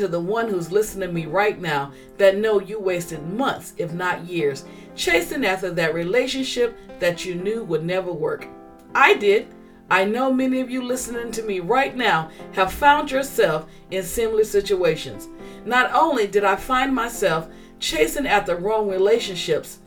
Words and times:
to 0.00 0.08
the 0.08 0.18
one 0.18 0.48
who's 0.48 0.72
listening 0.72 1.08
to 1.08 1.14
me 1.14 1.26
right 1.26 1.60
now 1.60 1.92
that 2.16 2.38
know 2.38 2.58
you 2.58 2.80
wasted 2.80 3.22
months, 3.22 3.74
if 3.76 3.92
not 3.92 4.24
years, 4.24 4.64
chasing 4.96 5.44
after 5.44 5.70
that 5.70 5.92
relationship 5.92 6.74
that 7.00 7.26
you 7.26 7.34
knew 7.34 7.62
would 7.64 7.84
never 7.84 8.10
work. 8.10 8.48
I 8.94 9.14
did. 9.14 9.54
I 9.90 10.06
know 10.06 10.32
many 10.32 10.62
of 10.62 10.70
you 10.70 10.82
listening 10.82 11.32
to 11.32 11.42
me 11.42 11.60
right 11.60 11.94
now 11.94 12.30
have 12.52 12.72
found 12.72 13.10
yourself 13.10 13.68
in 13.90 14.02
similar 14.02 14.44
situations. 14.44 15.28
Not 15.66 15.92
only 15.92 16.26
did 16.26 16.44
I 16.44 16.56
find 16.56 16.94
myself 16.94 17.50
chasing 17.78 18.26
after 18.26 18.56
wrong 18.56 18.88
relationships, 18.88 19.80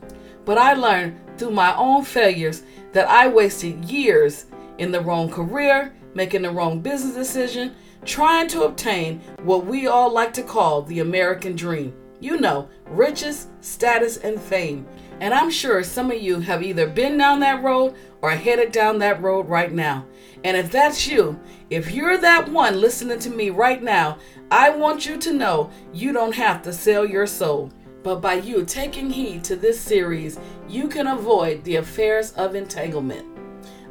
but 0.45 0.59
I 0.59 0.73
learned 0.73 1.19
through 1.39 1.51
my 1.51 1.75
own 1.75 2.03
failures 2.03 2.61
that 2.91 3.09
I 3.09 3.29
wasted 3.29 3.85
years 3.85 4.45
in 4.77 4.91
the 4.91 5.01
wrong 5.01 5.27
career, 5.31 5.91
making 6.13 6.43
the 6.43 6.51
wrong 6.51 6.81
business 6.81 7.15
decision, 7.15 7.73
trying 8.05 8.47
to 8.49 8.63
obtain 8.63 9.19
what 9.43 9.65
we 9.65 9.87
all 9.87 10.11
like 10.11 10.33
to 10.33 10.43
call 10.43 10.81
the 10.81 10.99
American 10.99 11.55
dream. 11.55 11.93
You 12.19 12.39
know, 12.39 12.69
riches, 12.87 13.47
status, 13.61 14.17
and 14.17 14.39
fame. 14.39 14.87
And 15.19 15.33
I'm 15.33 15.49
sure 15.49 15.83
some 15.83 16.11
of 16.11 16.21
you 16.21 16.39
have 16.39 16.63
either 16.63 16.87
been 16.87 17.17
down 17.17 17.39
that 17.41 17.63
road 17.63 17.95
or 18.21 18.31
headed 18.31 18.71
down 18.71 18.99
that 18.99 19.21
road 19.21 19.47
right 19.47 19.71
now. 19.71 20.05
And 20.43 20.57
if 20.57 20.71
that's 20.71 21.07
you, 21.07 21.39
if 21.69 21.91
you're 21.91 22.17
that 22.17 22.49
one 22.49 22.79
listening 22.79 23.19
to 23.19 23.29
me 23.29 23.49
right 23.49 23.81
now, 23.81 24.17
I 24.51 24.69
want 24.69 25.05
you 25.05 25.17
to 25.17 25.33
know 25.33 25.71
you 25.93 26.13
don't 26.13 26.35
have 26.35 26.61
to 26.63 26.73
sell 26.73 27.05
your 27.05 27.27
soul. 27.27 27.71
But 28.03 28.21
by 28.21 28.35
you 28.35 28.65
taking 28.65 29.09
heed 29.09 29.43
to 29.45 29.55
this 29.55 29.79
series, 29.79 30.37
you 30.67 30.89
can 30.89 31.07
avoid 31.07 31.63
the 31.63 31.77
affairs 31.77 32.31
of 32.33 32.53
entanglement. 32.53 33.32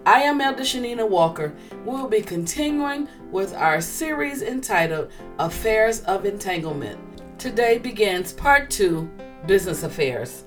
I 0.05 0.23
am 0.23 0.41
Elder 0.41 0.65
Shanina 0.65 1.09
Walker. 1.09 1.55
We 1.85 1.93
will 1.93 2.09
be 2.09 2.23
continuing 2.23 3.09
with 3.31 3.55
our 3.55 3.81
series 3.81 4.43
entitled 4.43 5.13
Affairs 5.39 6.01
of 6.01 6.27
Entanglement. 6.27 6.99
Today 7.39 7.79
begins 7.79 8.33
part 8.33 8.69
two 8.69 9.09
Business 9.47 9.85
Affairs. 9.85 10.45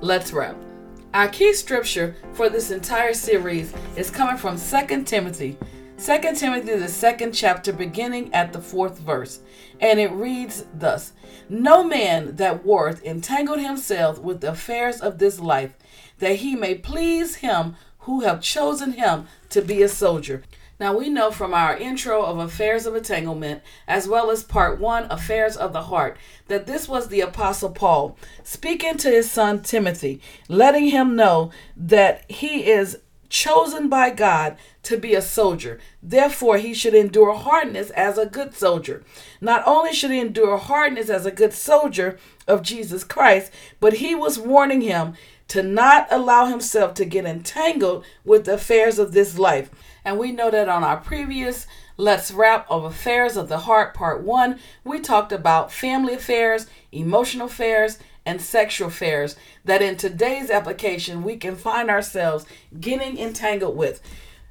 Let's 0.00 0.32
wrap. 0.32 0.56
Our 1.14 1.28
key 1.28 1.54
scripture 1.54 2.16
for 2.32 2.48
this 2.48 2.72
entire 2.72 3.14
series 3.14 3.72
is 3.96 4.10
coming 4.10 4.36
from 4.36 4.58
2 4.58 5.04
Timothy. 5.04 5.56
2 6.04 6.18
Timothy, 6.34 6.74
the 6.74 6.88
second 6.88 7.30
chapter, 7.32 7.72
beginning 7.72 8.34
at 8.34 8.52
the 8.52 8.60
fourth 8.60 8.98
verse. 8.98 9.38
And 9.80 10.00
it 10.00 10.10
reads 10.10 10.66
thus 10.74 11.12
No 11.48 11.84
man 11.84 12.34
that 12.36 12.64
warreth 12.64 13.04
entangled 13.04 13.60
himself 13.60 14.18
with 14.18 14.40
the 14.40 14.50
affairs 14.50 15.00
of 15.00 15.18
this 15.18 15.38
life, 15.38 15.74
that 16.18 16.36
he 16.36 16.56
may 16.56 16.74
please 16.74 17.36
him 17.36 17.76
who 18.06 18.20
have 18.20 18.40
chosen 18.40 18.92
him 18.92 19.26
to 19.50 19.60
be 19.60 19.82
a 19.82 19.88
soldier. 19.88 20.42
Now 20.78 20.96
we 20.96 21.08
know 21.08 21.30
from 21.30 21.52
our 21.52 21.76
intro 21.76 22.22
of 22.22 22.38
Affairs 22.38 22.86
of 22.86 22.94
Entanglement, 22.94 23.62
as 23.88 24.06
well 24.06 24.30
as 24.30 24.44
part 24.44 24.78
one, 24.78 25.06
Affairs 25.10 25.56
of 25.56 25.72
the 25.72 25.82
Heart, 25.82 26.16
that 26.48 26.66
this 26.66 26.88
was 26.88 27.08
the 27.08 27.20
Apostle 27.20 27.70
Paul 27.70 28.16
speaking 28.44 28.96
to 28.98 29.10
his 29.10 29.30
son 29.30 29.62
Timothy, 29.62 30.20
letting 30.48 30.88
him 30.88 31.16
know 31.16 31.50
that 31.76 32.30
he 32.30 32.66
is 32.70 32.98
chosen 33.28 33.88
by 33.88 34.10
God 34.10 34.56
to 34.84 34.96
be 34.96 35.14
a 35.14 35.22
soldier. 35.22 35.80
Therefore, 36.00 36.58
he 36.58 36.74
should 36.74 36.94
endure 36.94 37.34
hardness 37.34 37.90
as 37.90 38.18
a 38.18 38.26
good 38.26 38.54
soldier. 38.54 39.02
Not 39.40 39.62
only 39.66 39.92
should 39.92 40.12
he 40.12 40.20
endure 40.20 40.58
hardness 40.58 41.10
as 41.10 41.26
a 41.26 41.32
good 41.32 41.52
soldier 41.52 42.18
of 42.46 42.62
Jesus 42.62 43.02
Christ, 43.02 43.50
but 43.80 43.94
he 43.94 44.14
was 44.14 44.38
warning 44.38 44.82
him 44.82 45.14
to 45.48 45.62
not 45.62 46.06
allow 46.10 46.46
himself 46.46 46.94
to 46.94 47.04
get 47.04 47.24
entangled 47.24 48.04
with 48.24 48.44
the 48.44 48.54
affairs 48.54 48.98
of 48.98 49.12
this 49.12 49.38
life. 49.38 49.70
And 50.04 50.18
we 50.18 50.32
know 50.32 50.50
that 50.50 50.68
on 50.68 50.84
our 50.84 50.96
previous 50.96 51.66
Let's 51.96 52.30
Wrap 52.30 52.66
of 52.70 52.84
Affairs 52.84 53.36
of 53.36 53.48
the 53.48 53.60
Heart, 53.60 53.94
Part 53.94 54.22
1, 54.22 54.58
we 54.84 55.00
talked 55.00 55.32
about 55.32 55.72
family 55.72 56.14
affairs, 56.14 56.66
emotional 56.92 57.46
affairs, 57.46 57.98
and 58.26 58.42
sexual 58.42 58.88
affairs 58.88 59.36
that 59.64 59.80
in 59.80 59.96
today's 59.96 60.50
application 60.50 61.22
we 61.22 61.36
can 61.36 61.56
find 61.56 61.88
ourselves 61.88 62.44
getting 62.78 63.16
entangled 63.18 63.76
with. 63.76 64.02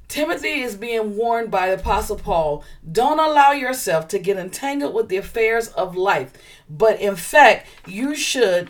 Timothy 0.07 0.61
is 0.61 0.75
being 0.75 1.17
warned 1.17 1.51
by 1.51 1.67
the 1.67 1.75
Apostle 1.75 2.15
Paul 2.15 2.63
don't 2.89 3.19
allow 3.19 3.51
yourself 3.51 4.07
to 4.09 4.19
get 4.19 4.37
entangled 4.37 4.93
with 4.93 5.09
the 5.09 5.17
affairs 5.17 5.67
of 5.69 5.97
life, 5.97 6.31
but 6.69 6.99
in 7.01 7.15
fact, 7.15 7.67
you 7.87 8.15
should 8.15 8.69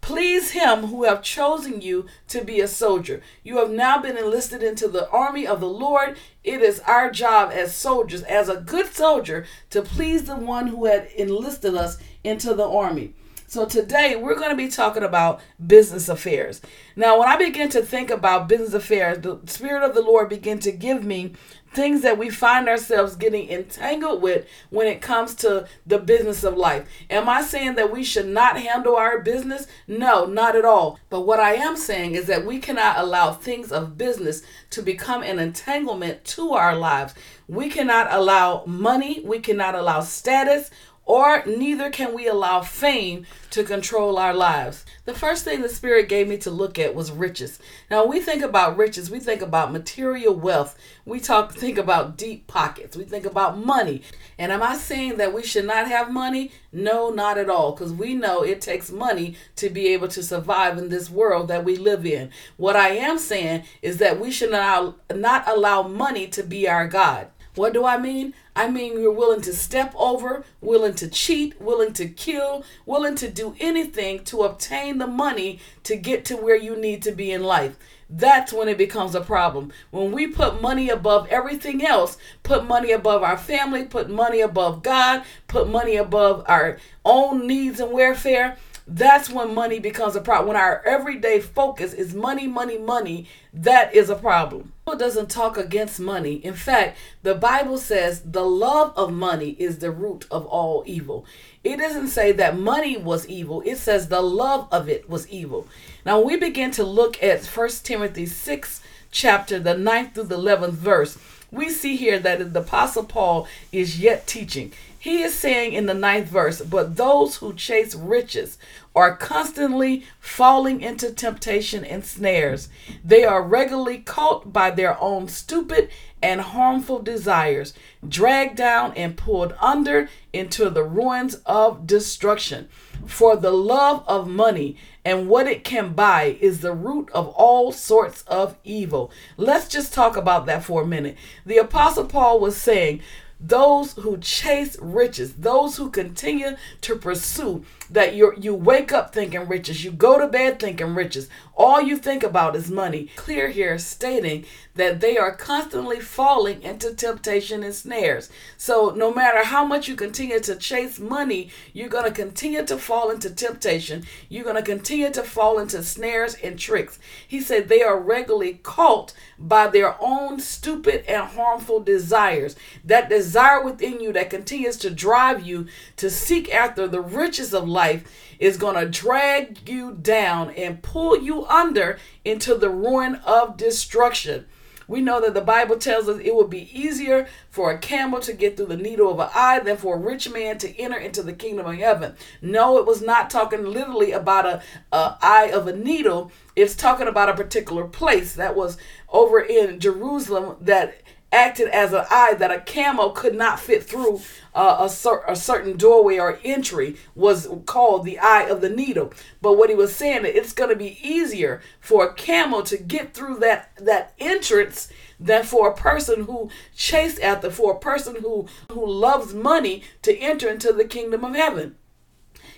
Please 0.00 0.52
him 0.52 0.86
who 0.86 1.04
have 1.04 1.22
chosen 1.22 1.80
you 1.80 2.06
to 2.28 2.42
be 2.42 2.60
a 2.60 2.68
soldier. 2.68 3.20
You 3.42 3.58
have 3.58 3.70
now 3.70 4.00
been 4.00 4.16
enlisted 4.16 4.62
into 4.62 4.88
the 4.88 5.08
army 5.10 5.46
of 5.46 5.60
the 5.60 5.68
Lord. 5.68 6.16
It 6.42 6.62
is 6.62 6.80
our 6.80 7.10
job 7.10 7.50
as 7.52 7.74
soldiers, 7.74 8.22
as 8.22 8.48
a 8.48 8.60
good 8.60 8.86
soldier, 8.86 9.46
to 9.70 9.82
please 9.82 10.24
the 10.24 10.36
one 10.36 10.68
who 10.68 10.86
had 10.86 11.08
enlisted 11.16 11.74
us 11.74 11.98
into 12.24 12.54
the 12.54 12.68
army. 12.68 13.14
So 13.50 13.64
today 13.64 14.14
we're 14.14 14.34
going 14.34 14.50
to 14.50 14.56
be 14.56 14.68
talking 14.68 15.02
about 15.02 15.40
business 15.66 16.10
affairs. 16.10 16.60
Now, 16.96 17.18
when 17.18 17.30
I 17.30 17.36
begin 17.36 17.70
to 17.70 17.80
think 17.80 18.10
about 18.10 18.46
business 18.46 18.74
affairs, 18.74 19.20
the 19.20 19.40
Spirit 19.46 19.82
of 19.82 19.94
the 19.94 20.02
Lord 20.02 20.28
began 20.28 20.58
to 20.58 20.70
give 20.70 21.02
me 21.02 21.32
things 21.72 22.02
that 22.02 22.18
we 22.18 22.30
find 22.30 22.68
ourselves 22.68 23.16
getting 23.16 23.50
entangled 23.50 24.22
with 24.22 24.46
when 24.70 24.86
it 24.86 25.00
comes 25.00 25.34
to 25.36 25.66
the 25.86 25.98
business 25.98 26.44
of 26.44 26.56
life. 26.56 26.88
Am 27.10 27.28
I 27.28 27.42
saying 27.42 27.74
that 27.76 27.92
we 27.92 28.02
should 28.02 28.26
not 28.26 28.58
handle 28.58 28.96
our 28.96 29.20
business? 29.20 29.66
No, 29.86 30.24
not 30.26 30.56
at 30.56 30.64
all. 30.64 30.98
But 31.10 31.22
what 31.22 31.40
I 31.40 31.54
am 31.54 31.76
saying 31.76 32.14
is 32.14 32.26
that 32.26 32.44
we 32.44 32.58
cannot 32.58 32.98
allow 32.98 33.32
things 33.32 33.70
of 33.70 33.98
business 33.98 34.42
to 34.70 34.82
become 34.82 35.22
an 35.22 35.38
entanglement 35.38 36.24
to 36.24 36.52
our 36.52 36.76
lives. 36.76 37.14
We 37.46 37.70
cannot 37.70 38.12
allow 38.12 38.64
money, 38.66 39.22
we 39.24 39.38
cannot 39.38 39.74
allow 39.74 40.00
status, 40.00 40.70
or 41.08 41.42
neither 41.46 41.88
can 41.88 42.14
we 42.14 42.28
allow 42.28 42.60
fame 42.60 43.26
to 43.48 43.64
control 43.64 44.18
our 44.18 44.34
lives. 44.34 44.84
The 45.06 45.14
first 45.14 45.42
thing 45.42 45.62
the 45.62 45.68
Spirit 45.70 46.06
gave 46.06 46.28
me 46.28 46.36
to 46.36 46.50
look 46.50 46.78
at 46.78 46.94
was 46.94 47.10
riches. 47.10 47.58
Now, 47.90 48.02
when 48.02 48.10
we 48.10 48.20
think 48.20 48.42
about 48.42 48.76
riches, 48.76 49.10
we 49.10 49.18
think 49.18 49.40
about 49.40 49.72
material 49.72 50.34
wealth, 50.34 50.78
we 51.06 51.18
talk 51.18 51.54
think 51.54 51.78
about 51.78 52.18
deep 52.18 52.46
pockets, 52.46 52.94
we 52.94 53.04
think 53.04 53.24
about 53.24 53.56
money. 53.56 54.02
And 54.38 54.52
am 54.52 54.62
I 54.62 54.76
saying 54.76 55.16
that 55.16 55.32
we 55.32 55.42
should 55.42 55.64
not 55.64 55.88
have 55.88 56.12
money? 56.12 56.52
No, 56.72 57.08
not 57.08 57.38
at 57.38 57.48
all, 57.48 57.72
because 57.72 57.94
we 57.94 58.12
know 58.12 58.42
it 58.42 58.60
takes 58.60 58.92
money 58.92 59.34
to 59.56 59.70
be 59.70 59.88
able 59.88 60.08
to 60.08 60.22
survive 60.22 60.76
in 60.76 60.90
this 60.90 61.08
world 61.08 61.48
that 61.48 61.64
we 61.64 61.76
live 61.76 62.04
in. 62.04 62.30
What 62.58 62.76
I 62.76 62.90
am 62.90 63.16
saying 63.16 63.64
is 63.80 63.96
that 63.96 64.20
we 64.20 64.30
should 64.30 64.50
not, 64.50 64.98
not 65.10 65.48
allow 65.48 65.88
money 65.88 66.26
to 66.28 66.42
be 66.42 66.68
our 66.68 66.86
God. 66.86 67.28
What 67.58 67.72
do 67.72 67.84
I 67.84 67.98
mean? 67.98 68.34
I 68.54 68.70
mean 68.70 69.00
you're 69.00 69.10
willing 69.10 69.40
to 69.40 69.52
step 69.52 69.92
over, 69.96 70.44
willing 70.60 70.94
to 70.94 71.08
cheat, 71.08 71.60
willing 71.60 71.92
to 71.94 72.06
kill, 72.06 72.64
willing 72.86 73.16
to 73.16 73.28
do 73.28 73.56
anything 73.58 74.22
to 74.26 74.42
obtain 74.42 74.98
the 74.98 75.08
money 75.08 75.58
to 75.82 75.96
get 75.96 76.24
to 76.26 76.36
where 76.36 76.54
you 76.54 76.76
need 76.76 77.02
to 77.02 77.10
be 77.10 77.32
in 77.32 77.42
life. 77.42 77.76
That's 78.08 78.52
when 78.52 78.68
it 78.68 78.78
becomes 78.78 79.16
a 79.16 79.20
problem. 79.22 79.72
When 79.90 80.12
we 80.12 80.28
put 80.28 80.62
money 80.62 80.88
above 80.88 81.26
everything 81.30 81.84
else, 81.84 82.16
put 82.44 82.64
money 82.64 82.92
above 82.92 83.24
our 83.24 83.36
family, 83.36 83.84
put 83.84 84.08
money 84.08 84.40
above 84.40 84.84
God, 84.84 85.24
put 85.48 85.68
money 85.68 85.96
above 85.96 86.44
our 86.46 86.78
own 87.04 87.44
needs 87.48 87.80
and 87.80 87.90
welfare, 87.90 88.56
that's 88.90 89.28
when 89.28 89.54
money 89.54 89.78
becomes 89.78 90.16
a 90.16 90.20
problem. 90.22 90.48
When 90.48 90.56
our 90.56 90.82
everyday 90.86 91.40
focus 91.40 91.92
is 91.92 92.14
money, 92.14 92.46
money, 92.46 92.78
money, 92.78 93.28
that 93.52 93.94
is 93.94 94.08
a 94.08 94.16
problem. 94.16 94.72
Bible 94.86 94.98
doesn't 94.98 95.30
talk 95.30 95.58
against 95.58 96.00
money. 96.00 96.36
In 96.36 96.54
fact, 96.54 96.96
the 97.22 97.34
Bible 97.34 97.76
says 97.76 98.22
the 98.22 98.46
love 98.46 98.94
of 98.96 99.12
money 99.12 99.50
is 99.58 99.78
the 99.78 99.90
root 99.90 100.26
of 100.30 100.46
all 100.46 100.82
evil. 100.86 101.26
It 101.62 101.76
doesn't 101.76 102.08
say 102.08 102.32
that 102.32 102.58
money 102.58 102.96
was 102.96 103.28
evil. 103.28 103.62
It 103.66 103.76
says 103.76 104.08
the 104.08 104.22
love 104.22 104.66
of 104.72 104.88
it 104.88 105.10
was 105.10 105.28
evil. 105.28 105.68
Now 106.06 106.18
when 106.18 106.28
we 106.28 106.36
begin 106.36 106.70
to 106.72 106.84
look 106.84 107.22
at 107.22 107.44
1 107.44 107.68
Timothy 107.82 108.24
6 108.24 108.80
chapter, 109.10 109.58
the 109.58 109.74
9th 109.74 110.14
through 110.14 110.24
the 110.24 110.38
11th 110.38 110.70
verse. 110.70 111.18
We 111.50 111.70
see 111.70 111.96
here 111.96 112.18
that 112.18 112.52
the 112.52 112.60
apostle 112.60 113.04
Paul 113.04 113.46
is 113.72 114.00
yet 114.00 114.26
teaching. 114.26 114.72
He 115.08 115.22
is 115.22 115.32
saying 115.32 115.72
in 115.72 115.86
the 115.86 115.94
ninth 115.94 116.28
verse, 116.28 116.60
but 116.60 116.96
those 116.96 117.36
who 117.36 117.54
chase 117.54 117.94
riches 117.94 118.58
are 118.94 119.16
constantly 119.16 120.04
falling 120.20 120.82
into 120.82 121.10
temptation 121.10 121.82
and 121.82 122.04
snares. 122.04 122.68
They 123.02 123.24
are 123.24 123.42
regularly 123.42 124.00
caught 124.00 124.52
by 124.52 124.70
their 124.70 125.00
own 125.00 125.28
stupid 125.28 125.88
and 126.22 126.42
harmful 126.42 126.98
desires, 126.98 127.72
dragged 128.06 128.56
down 128.56 128.92
and 128.96 129.16
pulled 129.16 129.54
under 129.62 130.10
into 130.34 130.68
the 130.68 130.84
ruins 130.84 131.36
of 131.46 131.86
destruction. 131.86 132.68
For 133.06 133.34
the 133.34 133.50
love 133.52 134.04
of 134.06 134.28
money 134.28 134.76
and 135.06 135.26
what 135.26 135.46
it 135.46 135.64
can 135.64 135.94
buy 135.94 136.36
is 136.38 136.60
the 136.60 136.74
root 136.74 137.08
of 137.14 137.28
all 137.28 137.72
sorts 137.72 138.24
of 138.26 138.58
evil. 138.62 139.10
Let's 139.38 139.68
just 139.68 139.94
talk 139.94 140.18
about 140.18 140.44
that 140.46 140.64
for 140.64 140.82
a 140.82 140.86
minute. 140.86 141.16
The 141.46 141.56
Apostle 141.56 142.04
Paul 142.04 142.40
was 142.40 142.58
saying, 142.58 143.00
those 143.40 143.92
who 143.92 144.18
chase 144.18 144.76
riches, 144.80 145.34
those 145.34 145.76
who 145.76 145.90
continue 145.90 146.56
to 146.80 146.96
pursue 146.96 147.64
that 147.90 148.14
you 148.14 148.34
you 148.36 148.54
wake 148.54 148.92
up 148.92 149.14
thinking 149.14 149.48
riches, 149.48 149.84
you 149.84 149.90
go 149.90 150.18
to 150.18 150.26
bed 150.26 150.58
thinking 150.58 150.94
riches. 150.94 151.28
All 151.56 151.80
you 151.80 151.96
think 151.96 152.22
about 152.22 152.54
is 152.54 152.70
money. 152.70 153.10
Clear 153.16 153.48
here 153.48 153.78
stating 153.78 154.44
that 154.74 155.00
they 155.00 155.16
are 155.16 155.34
constantly 155.34 155.98
falling 155.98 156.62
into 156.62 156.94
temptation 156.94 157.62
and 157.64 157.74
snares. 157.74 158.30
So 158.56 158.90
no 158.90 159.12
matter 159.12 159.44
how 159.44 159.64
much 159.64 159.88
you 159.88 159.96
continue 159.96 160.38
to 160.40 160.54
chase 160.54 161.00
money, 161.00 161.50
you're 161.72 161.88
going 161.88 162.04
to 162.04 162.12
continue 162.12 162.64
to 162.64 162.76
fall 162.76 163.10
into 163.10 163.30
temptation. 163.30 164.04
You're 164.28 164.44
going 164.44 164.56
to 164.56 164.62
continue 164.62 165.10
to 165.10 165.22
fall 165.22 165.58
into 165.58 165.82
snares 165.82 166.36
and 166.42 166.58
tricks. 166.58 166.98
He 167.26 167.40
said 167.40 167.68
they 167.68 167.82
are 167.82 167.98
regularly 167.98 168.60
caught 168.62 169.14
by 169.38 169.66
their 169.66 169.96
own 170.00 170.38
stupid 170.38 171.04
and 171.08 171.24
harmful 171.24 171.80
desires. 171.80 172.54
That 172.84 173.08
desire 173.08 173.27
within 173.34 174.00
you 174.00 174.12
that 174.12 174.30
continues 174.30 174.76
to 174.78 174.90
drive 174.90 175.46
you 175.46 175.66
to 175.96 176.10
seek 176.10 176.52
after 176.52 176.86
the 176.86 177.00
riches 177.00 177.52
of 177.52 177.68
life 177.68 178.10
is 178.38 178.56
going 178.56 178.76
to 178.76 178.88
drag 178.88 179.68
you 179.68 179.92
down 180.00 180.50
and 180.50 180.82
pull 180.82 181.20
you 181.20 181.46
under 181.46 181.98
into 182.24 182.54
the 182.54 182.70
ruin 182.70 183.16
of 183.24 183.56
destruction. 183.56 184.46
We 184.88 185.02
know 185.02 185.20
that 185.20 185.34
the 185.34 185.42
Bible 185.42 185.76
tells 185.76 186.08
us 186.08 186.18
it 186.24 186.34
would 186.34 186.48
be 186.48 186.70
easier 186.72 187.28
for 187.50 187.70
a 187.70 187.78
camel 187.78 188.20
to 188.20 188.32
get 188.32 188.56
through 188.56 188.66
the 188.66 188.76
needle 188.76 189.12
of 189.12 189.20
an 189.20 189.28
eye 189.34 189.58
than 189.60 189.76
for 189.76 189.96
a 189.96 190.00
rich 190.00 190.30
man 190.30 190.56
to 190.58 190.80
enter 190.80 190.96
into 190.96 191.22
the 191.22 191.34
kingdom 191.34 191.66
of 191.66 191.76
heaven. 191.76 192.14
No, 192.40 192.78
it 192.78 192.86
was 192.86 193.02
not 193.02 193.28
talking 193.28 193.66
literally 193.66 194.12
about 194.12 194.46
a, 194.46 194.62
a 194.90 195.18
eye 195.20 195.50
of 195.52 195.68
a 195.68 195.76
needle. 195.76 196.32
It's 196.56 196.74
talking 196.74 197.06
about 197.06 197.28
a 197.28 197.34
particular 197.34 197.84
place 197.84 198.34
that 198.36 198.56
was 198.56 198.78
over 199.10 199.40
in 199.40 199.78
Jerusalem 199.78 200.56
that 200.62 201.02
acted 201.30 201.68
as 201.68 201.92
an 201.92 202.04
eye 202.10 202.34
that 202.34 202.50
a 202.50 202.60
camel 202.60 203.10
could 203.10 203.34
not 203.34 203.60
fit 203.60 203.82
through 203.82 204.20
uh, 204.54 204.78
a, 204.80 204.88
cer- 204.88 205.24
a 205.28 205.36
certain 205.36 205.76
doorway 205.76 206.18
or 206.18 206.38
entry 206.42 206.96
was 207.14 207.48
called 207.66 208.04
the 208.04 208.18
eye 208.18 208.44
of 208.44 208.60
the 208.60 208.70
needle 208.70 209.12
but 209.42 209.58
what 209.58 209.68
he 209.68 209.76
was 209.76 209.94
saying 209.94 210.22
it's 210.24 210.54
going 210.54 210.70
to 210.70 210.76
be 210.76 210.98
easier 211.02 211.60
for 211.80 212.06
a 212.06 212.14
camel 212.14 212.62
to 212.62 212.78
get 212.78 213.12
through 213.12 213.36
that 213.36 213.70
that 213.76 214.14
entrance 214.18 214.88
than 215.20 215.44
for 215.44 215.68
a 215.68 215.76
person 215.76 216.24
who 216.24 216.48
chased 216.74 217.20
after 217.20 217.50
for 217.50 217.72
a 217.72 217.78
person 217.78 218.16
who 218.22 218.46
who 218.72 218.86
loves 218.86 219.34
money 219.34 219.82
to 220.00 220.16
enter 220.18 220.48
into 220.48 220.72
the 220.72 220.84
kingdom 220.84 221.24
of 221.24 221.34
heaven 221.34 221.76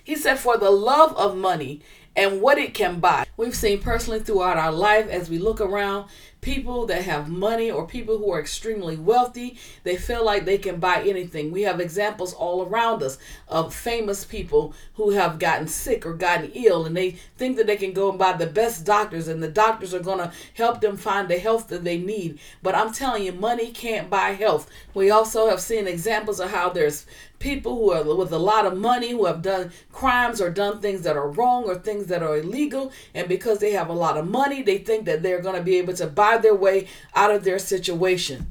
he 0.05 0.15
said 0.15 0.39
for 0.39 0.57
the 0.57 0.71
love 0.71 1.17
of 1.17 1.37
money 1.37 1.83
and 2.17 2.41
what 2.41 2.59
it 2.59 2.75
can 2.75 3.01
buy. 3.01 3.27
We've 3.37 3.55
seen 3.55 3.81
personally 3.81 4.21
throughout 4.21 4.57
our 4.57 4.73
life 4.73 5.09
as 5.09 5.31
we 5.31 5.39
look 5.39 5.61
around 5.61 6.09
people 6.41 6.87
that 6.87 7.05
have 7.05 7.29
money 7.29 7.71
or 7.71 7.87
people 7.87 8.19
who 8.19 8.33
are 8.33 8.41
extremely 8.41 8.97
wealthy, 8.97 9.59
they 9.83 9.97
feel 9.97 10.25
like 10.25 10.45
they 10.45 10.59
can 10.59 10.81
buy 10.81 11.03
anything. 11.03 11.51
We 11.51 11.63
have 11.63 11.81
examples 11.81 12.33
all 12.33 12.67
around 12.67 13.03
us 13.03 13.19
of 13.49 13.75
famous 13.75 14.25
people 14.25 14.75
who 14.95 15.11
have 15.11 15.39
gotten 15.39 15.69
sick 15.69 16.07
or 16.07 16.15
gotten 16.15 16.51
ill 16.55 16.87
and 16.87 16.97
they 16.97 17.13
think 17.37 17.57
that 17.57 17.67
they 17.67 17.77
can 17.77 17.93
go 17.93 18.11
and 18.11 18.19
buy 18.19 18.33
the 18.33 18.47
best 18.47 18.87
doctors 18.87 19.29
and 19.29 19.43
the 19.43 19.49
doctors 19.49 19.93
are 19.93 20.01
going 20.01 20.19
to 20.19 20.33
help 20.55 20.81
them 20.81 20.97
find 20.97 21.29
the 21.29 21.39
health 21.39 21.69
that 21.69 21.85
they 21.85 21.99
need. 21.99 22.39
But 22.63 22.75
I'm 22.75 22.93
telling 22.93 23.25
you, 23.25 23.33
money 23.33 23.71
can't 23.71 24.09
buy 24.09 24.31
health. 24.31 24.71
We 24.95 25.11
also 25.11 25.49
have 25.49 25.61
seen 25.61 25.87
examples 25.87 26.41
of 26.41 26.51
how 26.51 26.71
there's 26.71 27.07
people 27.41 27.75
who 27.75 27.91
are 27.91 28.05
with 28.15 28.33
a 28.33 28.39
lot 28.39 28.67
of 28.67 28.79
money 28.79 29.11
who 29.11 29.25
have 29.25 29.43
done 29.43 29.73
crimes 29.91 30.41
or 30.41 30.51
done 30.51 30.81
things 30.81 31.03
that 31.03 31.17
are 31.17 31.31
wrong 31.31 31.65
or 31.65 31.75
things 31.75 32.07
that 32.07 32.23
are 32.23 32.37
illegal 32.37 32.93
and 33.15 33.27
because 33.29 33.59
they 33.59 33.73
have 33.73 33.89
a 33.89 33.93
lot 33.93 34.17
of 34.17 34.29
money 34.29 34.63
they 34.63 34.79
think 34.79 35.07
that 35.07 35.23
they're 35.23 35.43
going 35.43 35.57
to 35.57 35.63
be 35.63 35.77
able 35.77 35.95
to 35.95 36.07
buy 36.07 36.37
their 36.37 36.55
way 36.55 36.87
out 37.17 37.35
of 37.35 37.43
their 37.43 37.59
situation 37.59 38.47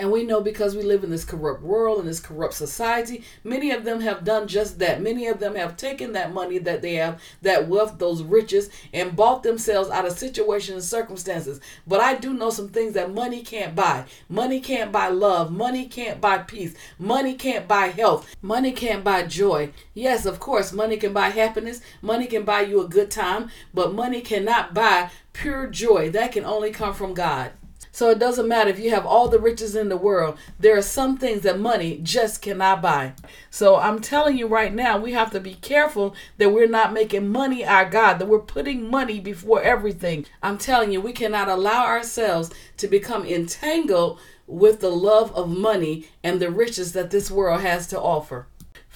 and 0.00 0.10
we 0.10 0.24
know 0.24 0.40
because 0.40 0.74
we 0.74 0.82
live 0.82 1.04
in 1.04 1.10
this 1.10 1.26
corrupt 1.26 1.62
world 1.62 1.98
and 1.98 2.08
this 2.08 2.20
corrupt 2.20 2.54
society, 2.54 3.22
many 3.44 3.70
of 3.70 3.84
them 3.84 4.00
have 4.00 4.24
done 4.24 4.48
just 4.48 4.78
that. 4.78 5.02
Many 5.02 5.26
of 5.26 5.40
them 5.40 5.54
have 5.56 5.76
taken 5.76 6.12
that 6.12 6.32
money 6.32 6.56
that 6.56 6.80
they 6.80 6.94
have, 6.94 7.20
that 7.42 7.68
wealth, 7.68 7.98
those 7.98 8.22
riches, 8.22 8.70
and 8.94 9.14
bought 9.14 9.42
themselves 9.42 9.90
out 9.90 10.06
of 10.06 10.18
situations 10.18 10.70
and 10.70 10.82
circumstances. 10.82 11.60
But 11.86 12.00
I 12.00 12.14
do 12.14 12.32
know 12.32 12.48
some 12.48 12.70
things 12.70 12.94
that 12.94 13.12
money 13.12 13.42
can't 13.42 13.74
buy. 13.74 14.06
Money 14.30 14.60
can't 14.60 14.90
buy 14.90 15.08
love. 15.08 15.52
Money 15.52 15.84
can't 15.84 16.18
buy 16.18 16.38
peace. 16.38 16.74
Money 16.98 17.34
can't 17.34 17.68
buy 17.68 17.88
health. 17.88 18.34
Money 18.40 18.72
can't 18.72 19.04
buy 19.04 19.24
joy. 19.24 19.70
Yes, 19.92 20.24
of 20.24 20.40
course, 20.40 20.72
money 20.72 20.96
can 20.96 21.12
buy 21.12 21.28
happiness. 21.28 21.82
Money 22.00 22.26
can 22.26 22.44
buy 22.44 22.62
you 22.62 22.80
a 22.80 22.88
good 22.88 23.10
time. 23.10 23.50
But 23.74 23.92
money 23.92 24.22
cannot 24.22 24.72
buy 24.72 25.10
pure 25.34 25.66
joy. 25.66 26.08
That 26.10 26.32
can 26.32 26.46
only 26.46 26.70
come 26.70 26.94
from 26.94 27.12
God. 27.12 27.52
So 28.00 28.08
it 28.08 28.18
doesn't 28.18 28.48
matter 28.48 28.70
if 28.70 28.80
you 28.80 28.88
have 28.92 29.04
all 29.04 29.28
the 29.28 29.38
riches 29.38 29.76
in 29.76 29.90
the 29.90 29.96
world, 29.98 30.38
there 30.58 30.74
are 30.74 30.80
some 30.80 31.18
things 31.18 31.42
that 31.42 31.58
money 31.58 32.00
just 32.02 32.40
cannot 32.40 32.80
buy. 32.80 33.12
So 33.50 33.76
I'm 33.76 34.00
telling 34.00 34.38
you 34.38 34.46
right 34.46 34.72
now, 34.72 34.96
we 34.96 35.12
have 35.12 35.30
to 35.32 35.38
be 35.38 35.56
careful 35.56 36.14
that 36.38 36.48
we're 36.48 36.66
not 36.66 36.94
making 36.94 37.28
money 37.28 37.62
our 37.62 37.84
God, 37.84 38.18
that 38.18 38.26
we're 38.26 38.38
putting 38.38 38.88
money 38.90 39.20
before 39.20 39.62
everything. 39.62 40.24
I'm 40.42 40.56
telling 40.56 40.92
you, 40.92 41.02
we 41.02 41.12
cannot 41.12 41.50
allow 41.50 41.84
ourselves 41.84 42.50
to 42.78 42.88
become 42.88 43.26
entangled 43.26 44.18
with 44.46 44.80
the 44.80 44.88
love 44.88 45.30
of 45.36 45.50
money 45.50 46.08
and 46.24 46.40
the 46.40 46.50
riches 46.50 46.94
that 46.94 47.10
this 47.10 47.30
world 47.30 47.60
has 47.60 47.86
to 47.88 48.00
offer. 48.00 48.46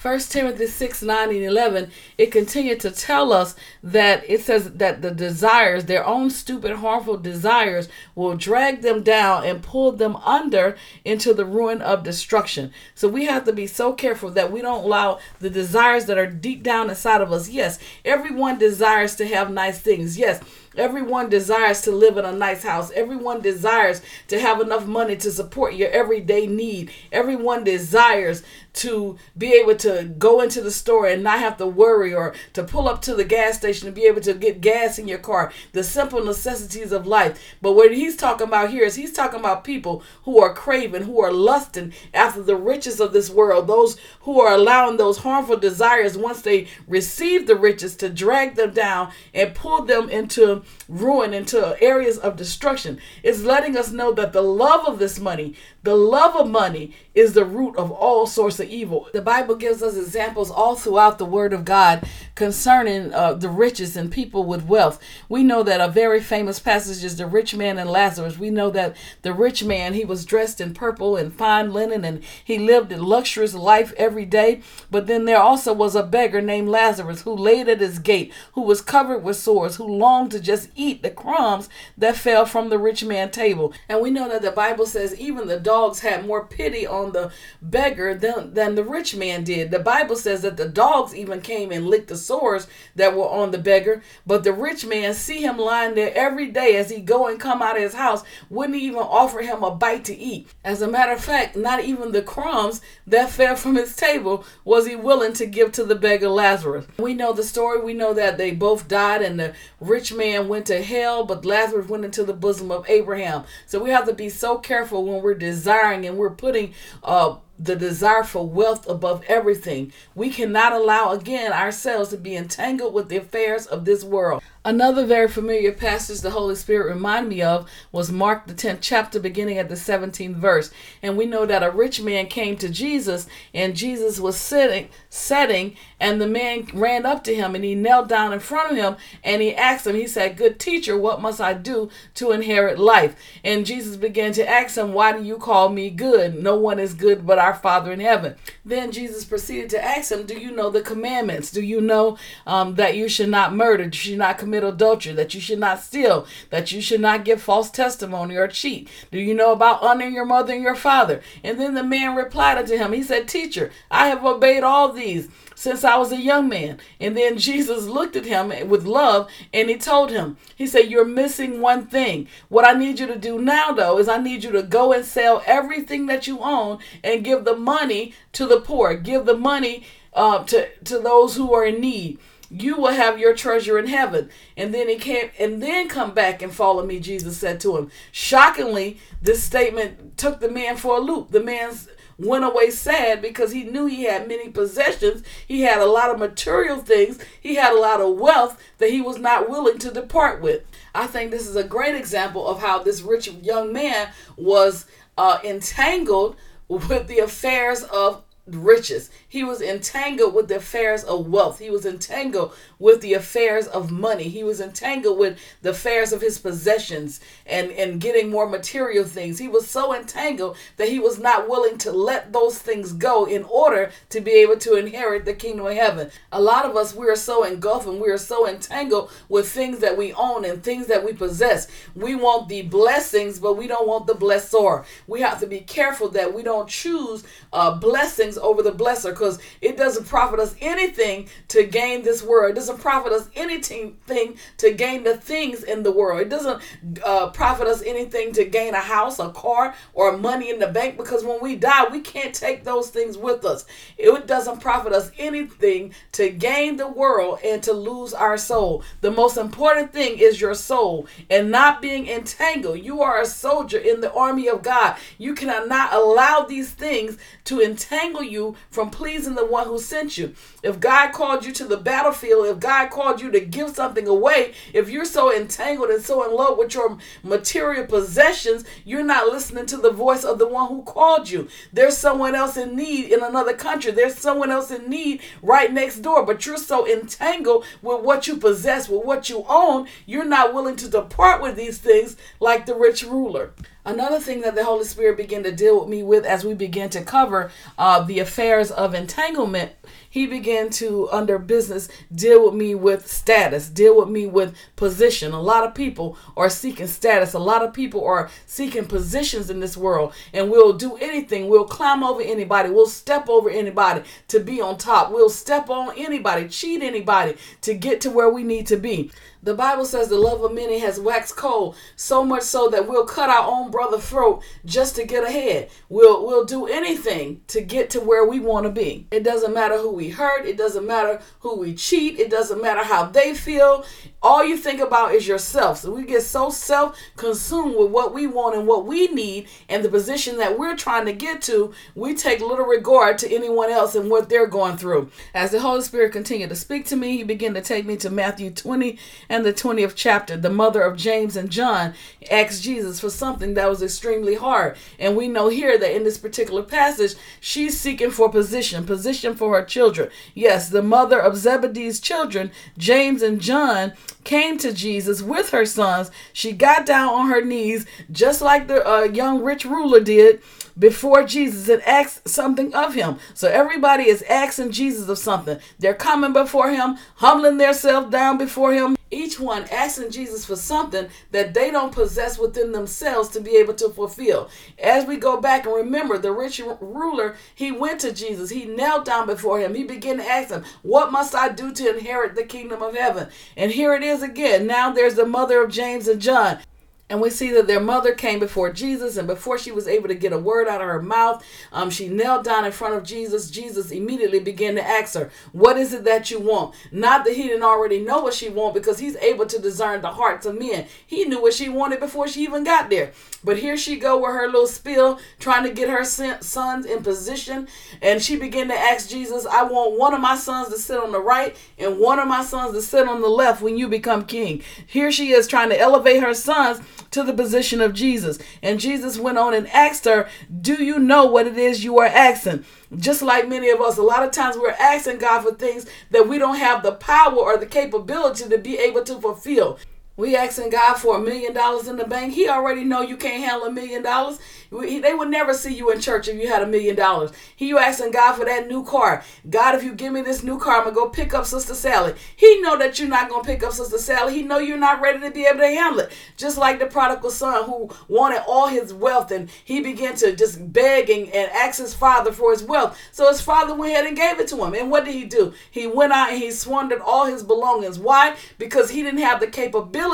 1 0.05 0.19
Timothy 0.19 0.67
6 0.67 1.01
9 1.01 1.29
and 1.29 1.43
11, 1.43 1.89
it 2.19 2.31
continued 2.31 2.79
to 2.79 2.91
tell 2.91 3.33
us 3.33 3.55
that 3.81 4.23
it 4.29 4.39
says 4.41 4.73
that 4.73 5.01
the 5.01 5.09
desires, 5.09 5.85
their 5.85 6.05
own 6.05 6.29
stupid, 6.29 6.75
harmful 6.75 7.17
desires, 7.17 7.89
will 8.13 8.37
drag 8.37 8.83
them 8.83 9.01
down 9.01 9.43
and 9.43 9.63
pull 9.63 9.91
them 9.91 10.15
under 10.17 10.77
into 11.03 11.33
the 11.33 11.43
ruin 11.43 11.81
of 11.81 12.03
destruction. 12.03 12.71
So 12.93 13.07
we 13.07 13.25
have 13.25 13.45
to 13.45 13.53
be 13.53 13.65
so 13.65 13.93
careful 13.93 14.29
that 14.29 14.51
we 14.51 14.61
don't 14.61 14.83
allow 14.83 15.17
the 15.39 15.49
desires 15.49 16.05
that 16.05 16.19
are 16.19 16.27
deep 16.27 16.61
down 16.61 16.91
inside 16.91 17.21
of 17.21 17.31
us. 17.31 17.49
Yes, 17.49 17.79
everyone 18.05 18.59
desires 18.59 19.15
to 19.15 19.25
have 19.25 19.49
nice 19.49 19.79
things. 19.79 20.19
Yes, 20.19 20.39
Everyone 20.77 21.29
desires 21.29 21.81
to 21.81 21.91
live 21.91 22.17
in 22.17 22.25
a 22.25 22.33
nice 22.33 22.63
house. 22.63 22.91
Everyone 22.91 23.41
desires 23.41 24.01
to 24.27 24.39
have 24.39 24.59
enough 24.59 24.85
money 24.85 25.15
to 25.17 25.31
support 25.31 25.73
your 25.75 25.89
everyday 25.89 26.47
need. 26.47 26.91
Everyone 27.11 27.63
desires 27.63 28.43
to 28.73 29.17
be 29.37 29.53
able 29.53 29.75
to 29.75 30.03
go 30.17 30.41
into 30.41 30.59
the 30.61 30.71
store 30.71 31.07
and 31.07 31.23
not 31.23 31.39
have 31.39 31.55
to 31.57 31.65
worry 31.65 32.13
or 32.13 32.33
to 32.51 32.61
pull 32.61 32.89
up 32.89 33.01
to 33.03 33.15
the 33.15 33.23
gas 33.23 33.57
station 33.57 33.87
and 33.87 33.95
be 33.95 34.03
able 34.03 34.19
to 34.19 34.33
get 34.33 34.59
gas 34.59 34.99
in 34.99 35.07
your 35.07 35.17
car. 35.17 35.53
The 35.71 35.83
simple 35.83 36.23
necessities 36.23 36.91
of 36.91 37.07
life. 37.07 37.55
But 37.61 37.71
what 37.73 37.93
he's 37.93 38.17
talking 38.17 38.47
about 38.47 38.71
here 38.71 38.83
is 38.83 38.95
he's 38.95 39.13
talking 39.13 39.39
about 39.39 39.63
people 39.63 40.03
who 40.23 40.41
are 40.41 40.53
craving, 40.53 41.03
who 41.03 41.21
are 41.21 41.31
lusting 41.31 41.93
after 42.13 42.43
the 42.43 42.57
riches 42.57 42.99
of 42.99 43.13
this 43.13 43.29
world. 43.29 43.67
Those 43.67 43.97
who 44.21 44.41
are 44.41 44.53
allowing 44.53 44.97
those 44.97 45.19
harmful 45.19 45.57
desires 45.57 46.17
once 46.17 46.41
they 46.41 46.67
receive 46.85 47.47
the 47.47 47.55
riches 47.55 47.95
to 47.97 48.09
drag 48.09 48.55
them 48.55 48.71
down 48.71 49.13
and 49.33 49.55
pull 49.55 49.83
them 49.85 50.09
into 50.09 50.64
ruin, 50.87 51.33
into 51.33 51.81
areas 51.81 52.17
of 52.17 52.35
destruction. 52.35 52.99
It's 53.23 53.41
letting 53.41 53.77
us 53.77 53.91
know 53.91 54.11
that 54.13 54.33
the 54.33 54.41
love 54.41 54.85
of 54.87 54.99
this 54.99 55.19
money, 55.19 55.55
the 55.85 55.95
love 55.95 56.35
of 56.35 56.49
money, 56.49 56.93
is 57.15 57.33
the 57.33 57.45
root 57.45 57.77
of 57.77 57.91
all 57.91 58.27
sorts 58.27 58.59
of 58.59 58.69
evil. 58.69 59.07
The 59.13 59.21
Bible 59.21 59.55
gives 59.55 59.81
us 59.81 59.95
examples 59.95 60.51
all 60.51 60.75
throughout 60.75 61.17
the 61.17 61.25
Word 61.25 61.53
of 61.53 61.63
God 61.63 62.05
concerning 62.35 63.13
uh, 63.13 63.33
the 63.33 63.49
riches 63.49 63.95
and 63.95 64.11
people 64.11 64.43
with 64.43 64.65
wealth. 64.65 64.99
We 65.29 65.41
know 65.41 65.63
that 65.63 65.79
a 65.79 65.87
very 65.87 66.19
famous 66.19 66.59
passage 66.59 67.05
is 67.05 67.15
the 67.15 67.25
rich 67.25 67.55
man 67.55 67.77
and 67.77 67.89
Lazarus. 67.89 68.37
We 68.37 68.49
know 68.49 68.69
that 68.71 68.97
the 69.21 69.33
rich 69.33 69.63
man, 69.63 69.93
he 69.93 70.03
was 70.03 70.25
dressed 70.25 70.59
in 70.59 70.73
purple 70.73 71.15
and 71.15 71.33
fine 71.33 71.71
linen 71.71 72.03
and 72.03 72.21
he 72.43 72.59
lived 72.59 72.91
a 72.91 73.01
luxurious 73.01 73.53
life 73.53 73.93
every 73.95 74.25
day. 74.25 74.61
But 74.91 75.07
then 75.07 75.23
there 75.23 75.41
also 75.41 75.71
was 75.71 75.95
a 75.95 76.03
beggar 76.03 76.41
named 76.41 76.67
Lazarus 76.67 77.21
who 77.21 77.33
laid 77.33 77.69
at 77.69 77.79
his 77.79 77.99
gate, 77.99 78.33
who 78.53 78.61
was 78.61 78.81
covered 78.81 79.19
with 79.19 79.37
sores, 79.37 79.77
who 79.77 79.87
longed 79.87 80.31
to 80.31 80.41
just 80.41 80.69
eat 80.75 81.01
the 81.01 81.11
crumbs 81.11 81.69
that 81.97 82.17
fell 82.17 82.45
from 82.45 82.67
the 82.67 82.77
rich 82.77 83.05
man's 83.05 83.33
table. 83.33 83.73
And 83.87 84.01
we 84.01 84.11
know 84.11 84.27
that 84.27 84.41
the 84.41 84.51
Bible 84.51 84.85
says 84.85 85.17
even 85.17 85.47
the 85.47 85.59
dogs 85.75 85.99
had 85.99 86.25
more 86.25 86.45
pity 86.45 86.87
on 86.87 87.11
the 87.11 87.29
beggar 87.61 88.15
than, 88.15 88.53
than 88.53 88.75
the 88.75 88.83
rich 88.83 89.13
man 89.13 89.43
did. 89.43 89.71
The 89.71 89.79
Bible 89.79 90.15
says 90.15 90.41
that 90.43 90.55
the 90.55 90.69
dogs 90.69 91.13
even 91.13 91.41
came 91.41 91.69
and 91.69 91.87
licked 91.87 92.07
the 92.07 92.15
sores 92.15 92.67
that 92.95 93.13
were 93.13 93.27
on 93.27 93.51
the 93.51 93.57
beggar, 93.57 94.01
but 94.25 94.45
the 94.45 94.53
rich 94.53 94.85
man 94.85 95.13
see 95.13 95.41
him 95.41 95.57
lying 95.57 95.95
there 95.95 96.13
every 96.15 96.49
day 96.49 96.77
as 96.77 96.89
he 96.89 97.01
go 97.01 97.27
and 97.27 97.41
come 97.41 97.61
out 97.61 97.75
of 97.75 97.83
his 97.83 97.93
house, 97.93 98.23
wouldn't 98.49 98.77
even 98.77 99.01
offer 99.01 99.41
him 99.41 99.63
a 99.63 99.71
bite 99.71 100.05
to 100.05 100.15
eat. 100.15 100.47
As 100.63 100.81
a 100.81 100.87
matter 100.87 101.11
of 101.11 101.21
fact, 101.21 101.57
not 101.57 101.83
even 101.83 102.13
the 102.13 102.21
crumbs 102.21 102.79
that 103.05 103.29
fell 103.29 103.57
from 103.57 103.75
his 103.75 103.97
table 103.97 104.45
was 104.63 104.87
he 104.87 104.95
willing 104.95 105.33
to 105.33 105.45
give 105.45 105.73
to 105.73 105.83
the 105.83 105.95
beggar 105.95 106.29
Lazarus. 106.29 106.87
We 106.97 107.13
know 107.13 107.33
the 107.33 107.43
story. 107.43 107.81
We 107.81 107.93
know 107.93 108.13
that 108.13 108.37
they 108.37 108.51
both 108.51 108.87
died 108.87 109.21
and 109.21 109.37
the 109.37 109.53
rich 109.81 110.13
man 110.13 110.47
went 110.47 110.67
to 110.67 110.81
hell, 110.81 111.25
but 111.25 111.43
Lazarus 111.43 111.89
went 111.89 112.05
into 112.05 112.23
the 112.23 112.33
bosom 112.33 112.71
of 112.71 112.89
Abraham. 112.89 113.43
So 113.65 113.83
we 113.83 113.89
have 113.89 114.05
to 114.05 114.13
be 114.13 114.29
so 114.29 114.57
careful 114.57 115.03
when 115.03 115.21
we're 115.21 115.33
desiring 115.33 115.64
and 116.05 116.17
we're 116.17 116.29
putting 116.29 116.73
uh 117.03 117.35
the 117.57 117.75
desire 117.75 118.23
for 118.23 118.45
wealth 118.47 118.87
above 118.87 119.23
everything. 119.27 119.93
We 120.13 120.29
cannot 120.29 120.73
allow 120.73 121.11
again 121.11 121.53
ourselves 121.53 122.09
to 122.09 122.17
be 122.17 122.35
entangled 122.35 122.93
with 122.93 123.09
the 123.09 123.17
affairs 123.17 123.65
of 123.65 123.85
this 123.85 124.03
world. 124.03 124.43
Another 124.65 125.05
very 125.05 125.27
familiar 125.27 125.71
passage 125.71 126.21
the 126.21 126.31
Holy 126.31 126.55
Spirit 126.55 126.91
reminded 126.91 127.29
me 127.29 127.43
of 127.43 127.69
was 127.91 128.11
Mark 128.11 128.47
the 128.47 128.53
10th 128.53 128.79
chapter, 128.81 129.19
beginning 129.19 129.59
at 129.59 129.69
the 129.69 129.75
17th 129.75 130.35
verse. 130.35 130.71
And 131.03 131.15
we 131.15 131.27
know 131.27 131.45
that 131.45 131.61
a 131.61 131.69
rich 131.69 132.01
man 132.01 132.25
came 132.25 132.57
to 132.57 132.67
Jesus, 132.67 133.27
and 133.53 133.75
Jesus 133.75 134.19
was 134.19 134.35
sitting, 134.35 134.89
setting, 135.07 135.77
and 135.99 136.19
the 136.19 136.27
man 136.27 136.67
ran 136.73 137.05
up 137.05 137.23
to 137.23 137.35
him 137.35 137.55
and 137.55 137.63
he 137.63 137.75
knelt 137.75 138.09
down 138.09 138.33
in 138.33 138.39
front 138.39 138.71
of 138.71 138.77
him 138.77 138.95
and 139.23 139.41
he 139.41 139.55
asked 139.55 139.87
him, 139.87 139.95
he 139.95 140.07
said, 140.07 140.35
Good 140.35 140.59
teacher, 140.59 140.97
what 140.97 141.21
must 141.21 141.39
I 141.39 141.53
do 141.53 141.89
to 142.15 142.31
inherit 142.31 142.79
life? 142.79 143.15
And 143.43 143.65
Jesus 143.65 143.95
began 143.95 144.33
to 144.33 144.47
ask 144.47 144.77
him, 144.77 144.93
Why 144.93 145.13
do 145.13 145.23
you 145.23 145.37
call 145.37 145.69
me 145.69 145.89
good? 145.89 146.41
No 146.41 146.55
one 146.57 146.79
is 146.79 146.93
good 146.93 147.25
but 147.25 147.39
our 147.45 147.55
Father 147.55 147.91
in 147.91 147.99
heaven. 147.99 148.35
Then 148.65 148.91
Jesus 148.91 149.25
proceeded 149.25 149.69
to 149.69 149.83
ask 149.83 150.11
him, 150.11 150.25
Do 150.25 150.39
you 150.39 150.51
know 150.51 150.71
the 150.71 150.81
commandments? 150.81 151.51
Do 151.51 151.61
you 151.61 151.79
know 151.79 152.17
um, 152.47 152.75
that 152.75 152.95
you 152.95 153.07
should 153.07 153.29
not 153.29 153.53
murder, 153.53 153.83
you 153.83 153.91
should 153.91 154.17
not 154.17 154.39
commit 154.39 154.63
adultery, 154.63 155.13
that 155.13 155.35
you 155.35 155.39
should 155.39 155.59
not 155.59 155.81
steal, 155.81 156.25
that 156.49 156.71
you 156.71 156.81
should 156.81 157.01
not 157.01 157.25
give 157.25 157.41
false 157.41 157.69
testimony 157.69 158.35
or 158.35 158.47
cheat? 158.47 158.89
Do 159.11 159.19
you 159.19 159.35
know 159.35 159.51
about 159.51 159.83
honoring 159.83 160.15
your 160.15 160.25
mother 160.25 160.53
and 160.53 160.63
your 160.63 160.75
father? 160.75 161.21
And 161.43 161.59
then 161.59 161.75
the 161.75 161.83
man 161.83 162.15
replied 162.15 162.57
unto 162.57 162.75
him, 162.75 162.91
He 162.91 163.03
said, 163.03 163.27
Teacher, 163.27 163.71
I 163.91 164.07
have 164.07 164.25
obeyed 164.25 164.63
all 164.63 164.91
these 164.91 165.29
since 165.55 165.83
I 165.83 165.97
was 165.97 166.11
a 166.11 166.17
young 166.17 166.49
man. 166.49 166.79
And 166.99 167.17
then 167.17 167.37
Jesus 167.37 167.85
looked 167.85 168.15
at 168.15 168.25
him 168.25 168.69
with 168.69 168.85
love 168.85 169.29
and 169.53 169.69
he 169.69 169.77
told 169.77 170.11
him, 170.11 170.37
He 170.55 170.67
said, 170.67 170.91
You're 170.91 171.05
missing 171.05 171.61
one 171.61 171.87
thing. 171.87 172.27
What 172.49 172.67
I 172.67 172.77
need 172.77 172.99
you 172.99 173.07
to 173.07 173.17
do 173.17 173.41
now, 173.41 173.71
though, 173.71 173.97
is 173.97 174.07
I 174.07 174.17
need 174.17 174.43
you 174.43 174.51
to 174.51 174.63
go 174.63 174.93
and 174.93 175.05
sell 175.05 175.41
everything 175.45 176.05
that 176.07 176.27
you 176.27 176.39
own 176.39 176.79
and 177.03 177.23
give 177.23 177.45
the 177.45 177.55
money 177.55 178.13
to 178.35 178.45
the 178.45 178.61
poor, 178.61 178.95
give 178.95 179.25
the 179.25 179.37
money 179.37 179.83
uh, 180.13 180.43
to, 180.45 180.69
to 180.85 180.99
those 180.99 181.35
who 181.35 181.53
are 181.53 181.65
in 181.65 181.81
need 181.81 182.19
you 182.49 182.77
will 182.77 182.91
have 182.91 183.19
your 183.19 183.35
treasure 183.35 183.77
in 183.77 183.87
heaven. 183.87 184.29
And 184.55 184.73
then 184.73 184.87
he 184.87 184.97
came 184.97 185.31
and 185.39 185.61
then 185.61 185.89
come 185.89 186.13
back 186.13 186.41
and 186.41 186.53
follow 186.53 186.85
me, 186.85 186.99
Jesus 186.99 187.37
said 187.37 187.59
to 187.61 187.77
him. 187.77 187.91
Shockingly, 188.11 188.99
this 189.21 189.43
statement 189.43 190.17
took 190.17 190.39
the 190.39 190.49
man 190.49 190.77
for 190.77 190.97
a 190.97 191.01
loop. 191.01 191.31
The 191.31 191.43
man's 191.43 191.89
went 192.17 192.45
away 192.45 192.69
sad 192.69 193.21
because 193.21 193.51
he 193.51 193.63
knew 193.63 193.87
he 193.87 194.03
had 194.03 194.27
many 194.27 194.49
possessions. 194.49 195.23
He 195.47 195.61
had 195.61 195.81
a 195.81 195.85
lot 195.85 196.11
of 196.11 196.19
material 196.19 196.77
things. 196.77 197.19
He 197.41 197.55
had 197.55 197.73
a 197.73 197.79
lot 197.79 197.99
of 197.99 198.17
wealth 198.17 198.61
that 198.77 198.91
he 198.91 199.01
was 199.01 199.17
not 199.17 199.49
willing 199.49 199.77
to 199.79 199.91
depart 199.91 200.41
with. 200.41 200.63
I 200.93 201.07
think 201.07 201.31
this 201.31 201.47
is 201.47 201.55
a 201.55 201.63
great 201.63 201.95
example 201.95 202.47
of 202.47 202.61
how 202.61 202.81
this 202.81 203.01
rich 203.01 203.27
young 203.27 203.73
man 203.73 204.09
was 204.37 204.85
uh, 205.17 205.39
entangled 205.43 206.37
with 206.67 207.07
the 207.07 207.19
affairs 207.19 207.83
of 207.83 208.23
riches. 208.47 209.09
He 209.27 209.43
was 209.43 209.61
entangled 209.61 210.33
with 210.33 210.47
the 210.47 210.57
affairs 210.57 211.03
of 211.03 211.27
wealth. 211.27 211.59
He 211.59 211.69
was 211.69 211.85
entangled 211.85 212.53
with 212.77 213.01
the 213.01 213.13
affairs 213.13 213.67
of 213.67 213.91
money. 213.91 214.25
He 214.25 214.43
was 214.43 214.61
entangled 214.61 215.17
with 215.17 215.39
the 215.61 215.71
affairs 215.71 216.13
of 216.13 216.21
his 216.21 216.37
possessions 216.37 217.19
and, 217.45 217.71
and 217.71 217.99
getting 217.99 218.29
more 218.29 218.47
material 218.47 219.03
things. 219.03 219.39
He 219.39 219.47
was 219.47 219.67
so 219.67 219.95
entangled 219.95 220.57
that 220.77 220.89
he 220.89 220.99
was 220.99 221.17
not 221.17 221.49
willing 221.49 221.77
to 221.79 221.91
let 221.91 222.33
those 222.33 222.59
things 222.59 222.93
go 222.93 223.25
in 223.25 223.43
order 223.45 223.91
to 224.09 224.21
be 224.21 224.31
able 224.31 224.57
to 224.57 224.75
inherit 224.75 225.25
the 225.25 225.33
kingdom 225.33 225.65
of 225.65 225.73
heaven. 225.73 226.11
A 226.31 226.41
lot 226.41 226.65
of 226.65 226.75
us, 226.75 226.95
we 226.95 227.07
are 227.07 227.15
so 227.15 227.43
engulfed 227.43 227.87
and 227.87 227.99
we 227.99 228.09
are 228.09 228.17
so 228.17 228.47
entangled 228.47 229.11
with 229.27 229.49
things 229.49 229.79
that 229.79 229.97
we 229.97 230.13
own 230.13 230.45
and 230.45 230.63
things 230.63 230.87
that 230.87 231.03
we 231.03 231.13
possess. 231.13 231.67
We 231.95 232.15
want 232.15 232.49
the 232.49 232.61
blessings, 232.63 233.39
but 233.39 233.55
we 233.55 233.65
don't 233.67 233.87
want 233.87 234.05
the 234.05 234.13
blessor. 234.13 234.85
We 235.07 235.21
have 235.21 235.39
to 235.39 235.47
be 235.47 235.61
careful 235.61 236.09
that 236.09 236.33
we 236.33 236.43
don't 236.43 236.69
choose 236.69 237.23
uh, 237.51 237.75
blessings 237.75 238.34
blessings 238.35 238.45
over 238.45 238.61
the 238.61 238.71
blesser 238.71 239.11
because 239.11 239.39
it 239.61 239.77
doesn't 239.77 240.07
profit 240.07 240.39
us 240.39 240.55
anything 240.61 241.27
to 241.49 241.65
gain 241.65 242.03
this 242.03 242.23
world. 242.23 242.51
It 242.51 242.55
doesn't 242.55 242.79
profit 242.79 243.11
us 243.11 243.29
anything 243.35 244.37
to 244.57 244.73
gain 244.73 245.03
the 245.03 245.17
things 245.17 245.63
in 245.63 245.83
the 245.83 245.91
world. 245.91 246.21
It 246.21 246.29
doesn't 246.29 246.61
uh, 247.03 247.29
profit 247.31 247.67
us 247.67 247.81
anything 247.83 248.33
to 248.33 248.45
gain 248.45 248.73
a 248.73 248.79
house, 248.79 249.19
a 249.19 249.29
car, 249.29 249.73
or 249.93 250.17
money 250.17 250.49
in 250.49 250.59
the 250.59 250.67
bank 250.67 250.97
because 250.97 251.23
when 251.23 251.41
we 251.41 251.55
die, 251.55 251.87
we 251.91 252.01
can't 252.01 252.33
take 252.33 252.63
those 252.63 252.89
things 252.89 253.17
with 253.17 253.45
us. 253.45 253.65
It 253.97 254.27
doesn't 254.27 254.61
profit 254.61 254.93
us 254.93 255.11
anything 255.17 255.93
to 256.13 256.29
gain 256.29 256.77
the 256.77 256.87
world 256.87 257.39
and 257.43 257.61
to 257.63 257.73
lose 257.73 258.13
our 258.13 258.37
soul. 258.37 258.83
The 259.01 259.11
most 259.11 259.37
important 259.37 259.93
thing 259.93 260.19
is 260.19 260.41
your 260.41 260.55
soul 260.55 261.07
and 261.29 261.51
not 261.51 261.81
being 261.81 262.07
entangled. 262.07 262.79
You 262.79 263.01
are 263.01 263.21
a 263.21 263.25
soldier 263.25 263.77
in 263.77 264.01
the 264.01 264.13
army 264.13 264.47
of 264.47 264.63
God. 264.63 264.97
You 265.17 265.33
cannot 265.33 265.93
allow 265.93 266.41
these 266.41 266.71
things 266.71 267.17
to 267.45 267.61
entangle 267.61 268.23
you 268.25 268.55
from 268.69 268.89
pleasing 268.89 269.35
the 269.35 269.45
one 269.45 269.67
who 269.67 269.79
sent 269.79 270.17
you. 270.17 270.33
If 270.63 270.79
God 270.79 271.13
called 271.13 271.45
you 271.45 271.51
to 271.53 271.65
the 271.65 271.77
battlefield, 271.77 272.47
if 272.47 272.59
God 272.59 272.89
called 272.89 273.21
you 273.21 273.31
to 273.31 273.39
give 273.39 273.69
something 273.75 274.07
away, 274.07 274.53
if 274.73 274.89
you're 274.89 275.05
so 275.05 275.35
entangled 275.35 275.89
and 275.89 276.03
so 276.03 276.23
in 276.23 276.35
love 276.35 276.57
with 276.57 276.73
your 276.73 276.97
material 277.23 277.85
possessions, 277.85 278.65
you're 278.83 279.03
not 279.03 279.27
listening 279.27 279.65
to 279.67 279.77
the 279.77 279.91
voice 279.91 280.23
of 280.23 280.39
the 280.39 280.47
one 280.47 280.67
who 280.67 280.83
called 280.83 281.29
you. 281.29 281.47
There's 281.71 281.97
someone 281.97 282.35
else 282.35 282.57
in 282.57 282.75
need 282.75 283.11
in 283.11 283.23
another 283.23 283.53
country. 283.53 283.91
There's 283.91 284.15
someone 284.15 284.51
else 284.51 284.71
in 284.71 284.89
need 284.89 285.21
right 285.41 285.71
next 285.71 285.99
door, 285.99 286.25
but 286.25 286.45
you're 286.45 286.57
so 286.57 286.87
entangled 286.87 287.65
with 287.81 288.01
what 288.01 288.27
you 288.27 288.37
possess, 288.37 288.89
with 288.89 289.05
what 289.05 289.29
you 289.29 289.45
own, 289.47 289.87
you're 290.05 290.25
not 290.25 290.53
willing 290.53 290.75
to 290.77 290.89
depart 290.89 291.41
with 291.41 291.55
these 291.55 291.77
things 291.77 292.17
like 292.39 292.65
the 292.65 292.75
rich 292.75 293.03
ruler. 293.03 293.53
Another 293.85 294.19
thing 294.19 294.41
that 294.41 294.55
the 294.55 294.65
Holy 294.65 294.85
Spirit 294.85 295.15
began 295.17 295.43
to 295.43 295.51
deal 295.51 295.79
with 295.79 295.87
me 295.87 296.01
with 296.01 296.25
as 296.25 296.43
we 296.43 296.55
began 296.55 296.89
to 296.89 297.03
cover 297.03 297.51
uh, 297.77 298.01
the 298.01 298.19
affairs 298.19 298.71
of 298.71 298.95
entanglement, 298.95 299.73
he 300.09 300.25
began 300.25 300.69
to, 300.71 301.09
under 301.11 301.37
business, 301.37 301.87
deal 302.13 302.45
with 302.45 302.53
me 302.53 302.73
with 302.73 303.05
status, 303.05 303.69
deal 303.69 303.97
with 303.97 304.09
me 304.09 304.25
with 304.25 304.55
position. 304.75 305.33
A 305.33 305.41
lot 305.41 305.65
of 305.65 305.75
people 305.75 306.17
are 306.35 306.49
seeking 306.49 306.87
status. 306.87 307.33
A 307.33 307.39
lot 307.39 307.63
of 307.63 307.73
people 307.73 308.03
are 308.05 308.29
seeking 308.45 308.85
positions 308.85 309.49
in 309.49 309.59
this 309.59 309.75
world, 309.75 310.13
and 310.33 310.49
we'll 310.49 310.73
do 310.73 310.95
anything. 310.95 311.49
We'll 311.49 311.65
climb 311.65 312.01
over 312.03 312.21
anybody. 312.21 312.69
We'll 312.69 312.87
step 312.87 313.29
over 313.29 313.49
anybody 313.49 314.03
to 314.29 314.39
be 314.39 314.61
on 314.61 314.77
top. 314.77 315.11
We'll 315.11 315.29
step 315.29 315.69
on 315.69 315.93
anybody, 315.97 316.47
cheat 316.47 316.81
anybody 316.81 317.35
to 317.61 317.73
get 317.73 318.01
to 318.01 318.09
where 318.09 318.29
we 318.29 318.43
need 318.43 318.67
to 318.67 318.77
be. 318.77 319.11
The 319.45 319.53
Bible 319.53 319.85
says 319.85 320.09
the 320.09 320.17
love 320.17 320.41
of 320.41 320.53
many 320.53 320.79
has 320.79 320.99
waxed 320.99 321.35
cold, 321.35 321.75
so 321.95 322.25
much 322.25 322.41
so 322.41 322.67
that 322.69 322.87
we'll 322.87 323.05
cut 323.05 323.29
our 323.29 323.47
own 323.47 323.69
brother 323.69 323.99
throat 323.99 324.43
just 324.65 324.95
to 324.95 325.05
get 325.05 325.23
ahead. 325.23 325.69
We'll 325.87 326.25
we'll 326.25 326.45
do 326.45 326.65
anything 326.65 327.41
to 327.47 327.61
get 327.61 327.91
to 327.91 328.01
where 328.01 328.25
we 328.25 328.39
want 328.39 328.65
to 328.65 328.71
be. 328.71 329.05
It 329.11 329.23
doesn't 329.23 329.53
matter 329.53 329.77
who 329.77 329.91
we 329.91 330.09
hurt, 330.09 330.47
it 330.47 330.57
doesn't 330.57 330.87
matter 330.87 331.21
who 331.41 331.59
we 331.59 331.75
cheat, 331.75 332.19
it 332.19 332.31
doesn't 332.31 332.59
matter 332.59 332.83
how 332.83 333.05
they 333.05 333.35
feel. 333.35 333.85
All 334.23 334.43
you 334.43 334.57
think 334.57 334.81
about 334.81 335.13
is 335.13 335.27
yourself. 335.27 335.77
So 335.77 335.91
we 335.91 336.03
get 336.03 336.23
so 336.23 336.49
self-consumed 336.49 337.75
with 337.77 337.91
what 337.91 338.15
we 338.15 338.25
want 338.25 338.55
and 338.55 338.65
what 338.67 338.87
we 338.87 339.05
need 339.09 339.47
and 339.69 339.85
the 339.85 339.89
position 339.89 340.37
that 340.37 340.57
we're 340.57 340.75
trying 340.75 341.05
to 341.05 341.13
get 341.13 341.43
to, 341.43 341.71
we 341.93 342.15
take 342.15 342.39
little 342.39 342.65
regard 342.65 343.19
to 343.19 343.31
anyone 343.31 343.69
else 343.69 343.93
and 343.93 344.09
what 344.09 344.27
they're 344.27 344.47
going 344.47 344.77
through. 344.77 345.11
As 345.35 345.51
the 345.51 345.59
Holy 345.59 345.83
Spirit 345.83 346.13
continued 346.13 346.49
to 346.49 346.55
speak 346.55 346.87
to 346.87 346.95
me, 346.95 347.17
he 347.17 347.23
began 347.23 347.53
to 347.53 347.61
take 347.61 347.85
me 347.85 347.97
to 347.97 348.09
Matthew 348.09 348.49
20 348.49 348.97
and 349.35 349.45
the 349.45 349.51
20th 349.51 349.93
chapter, 349.95 350.37
the 350.37 350.49
mother 350.49 350.81
of 350.81 350.95
James 350.95 351.35
and 351.35 351.49
John 351.49 351.93
asked 352.31 352.63
Jesus 352.63 353.01
for 353.01 353.09
something 353.09 353.53
that 353.55 353.69
was 353.69 353.83
extremely 353.83 354.35
hard. 354.35 354.77
And 354.97 355.17
we 355.17 355.27
know 355.27 355.49
here 355.49 355.77
that 355.77 355.93
in 355.93 356.05
this 356.05 356.17
particular 356.17 356.63
passage, 356.63 357.15
she's 357.41 357.77
seeking 357.77 358.11
for 358.11 358.29
position, 358.29 358.85
position 358.85 359.35
for 359.35 359.53
her 359.55 359.65
children. 359.65 360.09
Yes, 360.33 360.69
the 360.69 360.81
mother 360.81 361.19
of 361.19 361.35
Zebedee's 361.35 361.99
children, 361.99 362.49
James 362.77 363.21
and 363.21 363.41
John, 363.41 363.91
came 364.23 364.57
to 364.59 364.71
Jesus 364.71 365.21
with 365.21 365.49
her 365.49 365.65
sons. 365.65 366.11
She 366.31 366.53
got 366.53 366.85
down 366.85 367.09
on 367.09 367.27
her 367.27 367.43
knees, 367.43 367.85
just 368.09 368.41
like 368.41 368.67
the 368.67 368.87
uh, 368.87 369.03
young 369.03 369.43
rich 369.43 369.65
ruler 369.65 369.99
did 369.99 370.41
before 370.77 371.23
Jesus 371.23 371.69
and 371.69 371.81
asked 371.83 372.27
something 372.27 372.73
of 372.73 372.93
him. 372.93 373.17
So 373.33 373.49
everybody 373.49 374.07
is 374.07 374.23
asking 374.23 374.71
Jesus 374.71 375.07
of 375.09 375.17
something. 375.17 375.59
They're 375.79 375.93
coming 375.93 376.33
before 376.33 376.69
him, 376.69 376.97
humbling 377.17 377.57
themselves 377.57 378.09
down 378.09 378.37
before 378.37 378.73
him, 378.73 378.94
each 379.11 379.39
one 379.39 379.65
asking 379.71 380.11
Jesus 380.11 380.45
for 380.45 380.55
something 380.55 381.07
that 381.31 381.53
they 381.53 381.71
don't 381.71 381.93
possess 381.93 382.37
within 382.37 382.71
themselves 382.71 383.29
to 383.29 383.39
be 383.39 383.55
able 383.57 383.73
to 383.75 383.89
fulfill. 383.89 384.49
As 384.79 385.05
we 385.05 385.17
go 385.17 385.39
back 385.39 385.65
and 385.65 385.75
remember, 385.75 386.17
the 386.17 386.31
rich 386.31 386.61
ruler, 386.81 387.35
he 387.53 387.71
went 387.71 388.01
to 388.01 388.11
Jesus. 388.11 388.49
He 388.49 388.65
knelt 388.65 389.05
down 389.05 389.27
before 389.27 389.59
him. 389.59 389.75
He 389.75 389.83
began 389.83 390.17
to 390.17 390.27
ask 390.27 390.49
him, 390.49 390.63
What 390.81 391.11
must 391.11 391.35
I 391.35 391.49
do 391.49 391.71
to 391.71 391.97
inherit 391.97 392.35
the 392.35 392.43
kingdom 392.43 392.81
of 392.81 392.95
heaven? 392.95 393.29
And 393.55 393.71
here 393.71 393.93
it 393.93 394.03
is 394.03 394.23
again. 394.23 394.67
Now 394.67 394.91
there's 394.91 395.15
the 395.15 395.25
mother 395.25 395.63
of 395.63 395.71
James 395.71 396.07
and 396.07 396.21
John. 396.21 396.59
And 397.07 397.21
we 397.21 397.29
see 397.29 397.51
that 397.51 397.67
their 397.67 397.79
mother 397.79 398.15
came 398.15 398.39
before 398.39 398.73
Jesus, 398.73 399.15
and 399.15 399.27
before 399.27 399.59
she 399.59 399.71
was 399.71 399.87
able 399.87 400.07
to 400.07 400.15
get 400.15 400.33
a 400.33 400.39
word 400.39 400.67
out 400.67 400.81
of 400.81 400.87
her 400.87 401.03
mouth, 401.03 401.45
um, 401.71 401.91
she 401.91 402.07
knelt 402.07 402.43
down 402.43 402.65
in 402.65 402.71
front 402.71 402.95
of 402.95 403.03
Jesus. 403.03 403.51
Jesus 403.51 403.91
immediately 403.91 404.39
began 404.39 404.73
to 404.73 404.83
ask 404.83 405.13
her, 405.13 405.29
What 405.51 405.77
is 405.77 405.93
it 405.93 406.03
that 406.05 406.31
you 406.31 406.39
want? 406.39 406.73
Not 406.91 407.23
that 407.25 407.35
he 407.35 407.43
didn't 407.43 407.61
already 407.61 407.99
know 407.99 408.21
what 408.21 408.33
she 408.33 408.49
wanted, 408.49 408.73
because 408.73 408.97
he's 408.97 409.15
able 409.17 409.45
to 409.45 409.59
discern 409.59 410.01
the 410.01 410.13
hearts 410.13 410.47
of 410.47 410.57
men. 410.57 410.87
He 411.05 411.25
knew 411.25 411.39
what 411.39 411.53
she 411.53 411.69
wanted 411.69 411.99
before 411.99 412.27
she 412.27 412.41
even 412.41 412.63
got 412.63 412.89
there. 412.89 413.11
But 413.43 413.59
here 413.59 413.77
she 413.77 413.97
go 413.97 414.17
with 414.17 414.31
her 414.31 414.47
little 414.47 414.65
spill, 414.65 415.19
trying 415.39 415.63
to 415.65 415.71
get 415.71 415.89
her 415.89 416.03
sons 416.03 416.87
in 416.87 417.03
position. 417.03 417.67
And 418.01 418.19
she 418.19 418.35
began 418.35 418.67
to 418.69 418.73
ask 418.73 419.07
Jesus, 419.07 419.45
I 419.45 419.61
want 419.61 419.99
one 419.99 420.15
of 420.15 420.21
my 420.21 420.35
sons 420.35 420.69
to 420.69 420.79
sit 420.79 420.97
on 420.97 421.11
the 421.11 421.21
right 421.21 421.55
and 421.77 421.99
one 421.99 422.17
of 422.17 422.27
my 422.27 422.43
sons 422.43 422.73
to 422.73 422.81
sit 422.81 423.07
on 423.07 423.21
the 423.21 423.27
left 423.27 423.61
when 423.61 423.77
you 423.77 423.87
become 423.87 424.25
king. 424.25 424.63
Here 424.87 425.11
she 425.11 425.29
is 425.29 425.47
trying 425.47 425.69
to 425.69 425.79
elevate 425.79 426.23
her 426.23 426.33
sons 426.33 426.81
to 427.11 427.23
the 427.23 427.33
position 427.33 427.81
of 427.81 427.93
Jesus. 427.93 428.37
And 428.61 428.79
Jesus 428.79 429.17
went 429.17 429.37
on 429.37 429.53
and 429.53 429.67
asked 429.69 430.05
her, 430.05 430.27
Do 430.61 430.83
you 430.83 430.99
know 430.99 431.25
what 431.25 431.47
it 431.47 431.57
is 431.57 431.83
you 431.83 431.99
are 431.99 432.05
asking? 432.05 432.65
Just 432.95 433.21
like 433.21 433.47
many 433.47 433.69
of 433.69 433.81
us, 433.81 433.97
a 433.97 434.03
lot 434.03 434.23
of 434.23 434.31
times 434.31 434.57
we're 434.57 434.71
asking 434.71 435.17
God 435.19 435.41
for 435.43 435.53
things 435.53 435.85
that 436.11 436.27
we 436.27 436.37
don't 436.37 436.57
have 436.57 436.83
the 436.83 436.93
power 436.93 437.35
or 437.35 437.57
the 437.57 437.65
capability 437.65 438.47
to 438.47 438.57
be 438.57 438.77
able 438.77 439.03
to 439.03 439.19
fulfill. 439.19 439.79
We 440.17 440.33
asking 440.33 440.69
God 440.69 440.93
for 440.93 441.17
a 441.17 441.21
million 441.21 441.53
dollars 441.53 441.89
in 441.89 441.97
the 441.97 442.05
bank. 442.05 442.33
He 442.33 442.47
already 442.47 442.85
know 442.85 443.01
you 443.01 443.17
can't 443.17 443.43
handle 443.43 443.67
a 443.67 443.71
million 443.71 444.01
dollars. 444.01 444.39
They 444.71 445.13
would 445.13 445.29
never 445.29 445.53
see 445.53 445.73
you 445.73 445.91
in 445.91 445.99
church 445.99 446.29
if 446.29 446.41
you 446.41 446.47
had 446.47 446.63
a 446.63 446.67
million 446.67 446.95
dollars. 446.95 447.31
He 447.55 447.67
you 447.67 447.77
asking 447.77 448.11
God 448.11 448.35
for 448.35 448.45
that 448.45 448.69
new 448.69 448.85
car. 448.85 449.23
God, 449.49 449.75
if 449.75 449.83
you 449.83 449.93
give 449.93 450.13
me 450.13 450.21
this 450.21 450.41
new 450.41 450.57
car, 450.57 450.77
I'm 450.77 450.83
gonna 450.85 450.95
go 450.95 451.09
pick 451.09 451.33
up 451.33 451.45
Sister 451.45 451.73
Sally. 451.73 452.13
He 452.35 452.61
know 452.61 452.77
that 452.77 452.97
you're 452.97 453.09
not 453.09 453.29
gonna 453.29 453.43
pick 453.43 453.61
up 453.61 453.73
Sister 453.73 453.97
Sally. 453.97 454.33
He 454.33 454.41
know 454.41 454.57
you're 454.57 454.77
not 454.77 455.01
ready 455.01 455.19
to 455.19 455.31
be 455.31 455.45
able 455.45 455.59
to 455.59 455.67
handle 455.67 455.99
it. 455.99 456.13
Just 456.37 456.57
like 456.57 456.79
the 456.79 456.85
prodigal 456.85 457.29
son 457.29 457.65
who 457.65 457.89
wanted 458.07 458.41
all 458.47 458.67
his 458.67 458.93
wealth 458.93 459.31
and 459.31 459.49
he 459.65 459.81
began 459.81 460.15
to 460.15 460.33
just 460.33 460.71
beg 460.71 461.09
and, 461.09 461.27
and 461.27 461.51
ask 461.51 461.79
his 461.79 461.93
father 461.93 462.31
for 462.31 462.51
his 462.51 462.63
wealth. 462.63 462.97
So 463.11 463.27
his 463.29 463.41
father 463.41 463.75
went 463.75 463.91
ahead 463.91 464.05
and 464.05 464.15
gave 464.15 464.39
it 464.39 464.47
to 464.49 464.63
him. 464.63 464.73
And 464.75 464.89
what 464.89 465.03
did 465.03 465.13
he 465.13 465.25
do? 465.25 465.53
He 465.69 465.87
went 465.87 466.13
out 466.13 466.29
and 466.29 466.41
he 466.41 466.51
squandered 466.51 467.01
all 467.01 467.25
his 467.25 467.43
belongings. 467.43 467.99
Why? 467.99 468.37
Because 468.57 468.89
he 468.89 469.03
didn't 469.03 469.19
have 469.19 469.41
the 469.41 469.47
capability 469.47 470.04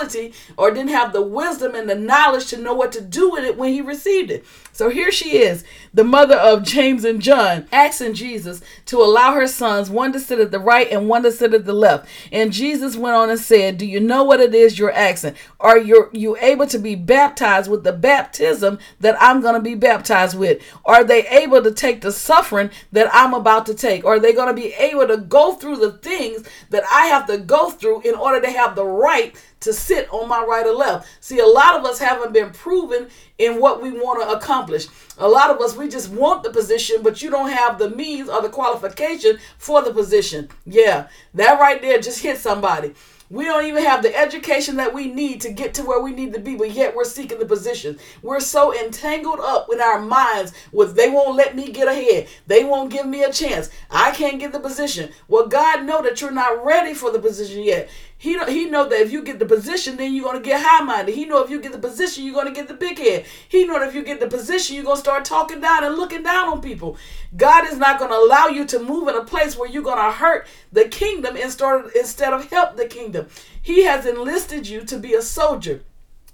or 0.58 0.72
didn't 0.72 0.90
have 0.90 1.14
the 1.14 1.22
wisdom 1.22 1.76
and 1.76 1.90
the 1.90 1.96
knowledge 1.96 2.48
to 2.48 2.58
know 2.58 2.74
what 2.74 2.92
to 2.92 3.02
do 3.02 3.32
with 3.32 3.44
it 3.44 3.58
when 3.58 3.74
he 3.74 3.82
received 3.82 4.32
it. 4.32 4.46
So 4.74 4.90
here 4.90 5.12
she 5.12 5.38
is, 5.38 5.66
the 5.94 6.04
mother 6.04 6.36
of 6.36 6.64
James 6.64 7.04
and 7.04 7.22
John, 7.22 7.68
asking 7.72 8.14
Jesus 8.14 8.62
to 8.86 9.02
allow 9.02 9.34
her 9.34 9.46
sons 9.46 9.90
one 9.90 10.14
to 10.14 10.20
sit 10.20 10.40
at 10.40 10.52
the 10.52 10.60
right 10.60 10.90
and 10.90 11.10
one 11.10 11.24
to 11.24 11.32
sit 11.32 11.54
at 11.54 11.66
the 11.66 11.74
left. 11.74 12.08
And 12.32 12.54
Jesus 12.54 12.96
went 12.96 13.16
on 13.16 13.30
and 13.30 13.40
said, 13.40 13.78
Do 13.78 13.86
you 13.86 14.00
know 14.00 14.24
what 14.24 14.40
it 14.40 14.56
is 14.56 14.80
you're 14.80 14.92
asking? 14.92 15.36
Are 15.60 15.78
you, 15.78 16.10
you 16.14 16.38
able 16.38 16.68
to 16.68 16.80
be 16.80 16.96
baptized 16.96 17.70
with 17.70 17.84
the 17.84 17.92
baptism 17.92 18.80
that 19.02 19.18
I'm 19.22 19.42
going 19.42 19.56
to 19.56 19.62
be 19.62 19.76
baptized 19.76 20.38
with? 20.38 20.64
Are 20.86 21.04
they 21.04 21.28
able 21.28 21.62
to 21.64 21.72
take 21.72 22.02
the 22.02 22.12
suffering 22.12 22.70
that 22.94 23.10
I'm 23.12 23.34
about 23.34 23.66
to 23.66 23.74
take? 23.74 24.06
Are 24.06 24.20
they 24.20 24.34
going 24.34 24.48
to 24.56 24.62
be 24.62 24.74
able 24.74 25.08
to 25.08 25.18
go 25.18 25.54
through 25.56 25.78
the 25.78 25.94
things 25.94 26.48
that 26.70 26.84
I 26.92 27.08
have 27.08 27.28
to 27.28 27.38
go 27.38 27.70
through 27.70 28.02
in 28.02 28.16
order 28.16 28.40
to 28.42 28.50
have 28.50 28.76
the 28.76 28.86
right 28.86 29.36
to 29.62 29.74
sit 29.74 30.12
on 30.12 30.28
my 30.28 30.44
right 30.44 30.66
or 30.66 30.74
left. 30.74 31.08
See, 31.20 31.40
a 31.40 31.46
lot 31.46 31.80
of 31.80 31.86
us 31.86 32.00
haven't 32.00 32.34
been 32.34 32.52
proven 32.52 33.08
in 33.38 33.60
what 33.60 33.82
we 33.82 33.92
want 33.92 34.22
to 34.22 34.36
accomplish. 34.36 34.88
A 35.18 35.28
lot 35.28 35.50
of 35.50 35.62
us, 35.62 35.76
we 35.76 35.88
just 35.88 36.10
want 36.10 36.44
the 36.44 36.50
position, 36.50 37.02
but 37.02 37.22
you 37.22 37.30
don't 37.30 37.52
have 37.52 37.78
the 37.78 37.90
means 37.90 38.30
or 38.30 38.42
the 38.42 38.50
qualification 38.50 39.38
for 39.58 39.82
the 39.82 39.94
position. 39.94 40.50
Yeah, 40.66 41.08
that 41.34 41.60
right 41.60 41.82
there 41.82 42.00
just 42.00 42.22
hit 42.22 42.38
somebody. 42.38 42.94
We 43.32 43.46
don't 43.46 43.66
even 43.66 43.84
have 43.84 44.04
the 44.04 44.14
education 44.14 44.76
that 44.76 44.94
we 44.94 45.08
need 45.08 45.40
to 45.42 45.54
get 45.54 45.74
to 45.76 45.84
where 45.84 46.02
we 46.02 46.12
need 46.12 46.34
to 46.34 46.40
be, 46.40 46.58
but 46.58 46.72
yet 46.72 46.94
we're 46.94 47.06
seeking 47.06 47.40
the 47.40 47.46
position. 47.46 47.98
We're 48.22 48.42
so 48.42 48.78
entangled 48.78 49.40
up 49.40 49.70
in 49.72 49.80
our 49.80 50.02
minds 50.02 50.52
with 50.74 50.98
they 50.98 51.10
won't 51.10 51.38
let 51.38 51.56
me 51.56 51.72
get 51.72 51.88
ahead. 51.88 52.28
They 52.48 52.66
won't 52.66 52.92
give 52.92 53.06
me 53.06 53.24
a 53.24 53.32
chance. 53.32 53.70
I 53.90 54.12
can't 54.12 54.38
get 54.38 54.52
the 54.52 54.60
position. 54.60 55.12
Well, 55.30 55.48
God 55.48 55.86
know 55.86 56.02
that 56.02 56.20
you're 56.20 56.30
not 56.30 56.66
ready 56.66 56.94
for 56.94 57.10
the 57.10 57.20
position 57.20 57.64
yet. 57.64 57.90
He 58.22 58.38
he 58.46 58.66
know 58.66 58.88
that 58.88 59.02
if 59.02 59.12
you 59.12 59.24
get 59.24 59.40
the 59.40 59.48
position, 59.48 59.98
then 59.98 60.14
you're 60.14 60.24
gonna 60.24 60.42
get 60.42 60.64
high 60.64 60.84
minded. 60.84 61.16
He 61.16 61.26
know 61.26 61.44
if 61.44 61.50
you 61.50 61.60
get 61.60 61.72
the 61.72 61.80
position, 61.80 62.24
you're 62.24 62.36
gonna 62.36 62.52
get 62.52 62.68
the 62.68 62.76
big 62.76 63.00
head. 63.00 63.26
He 63.50 63.66
know 63.66 63.80
that 63.80 63.88
if 63.88 63.96
you 63.96 64.04
get 64.04 64.20
the 64.20 64.28
position, 64.28 64.76
you're 64.76 64.86
gonna 64.86 65.00
start 65.00 65.26
talking 65.26 65.60
down 65.60 65.84
and 65.84 65.96
looking 65.96 66.22
down 66.22 66.48
on 66.48 66.62
people. 66.62 66.98
God 67.36 67.68
is 67.68 67.80
not 67.80 67.98
gonna 67.98 68.14
allow 68.14 68.46
you 68.46 68.64
to 68.66 68.78
move 68.78 69.08
in 69.08 69.16
a 69.16 69.24
place 69.24 69.58
where 69.58 69.68
you're 69.68 69.82
gonna 69.82 70.12
hurt 70.12 70.46
the 70.72 70.88
kingdom 70.88 71.36
instead 71.36 71.90
instead 71.96 72.32
of 72.32 72.48
help 72.52 72.78
the 72.78 72.86
kingdom. 72.86 73.26
He 73.60 73.86
has 73.86 74.06
enlisted 74.06 74.68
you 74.68 74.86
to 74.86 75.00
be 75.00 75.16
a 75.16 75.24
soldier. 75.24 75.82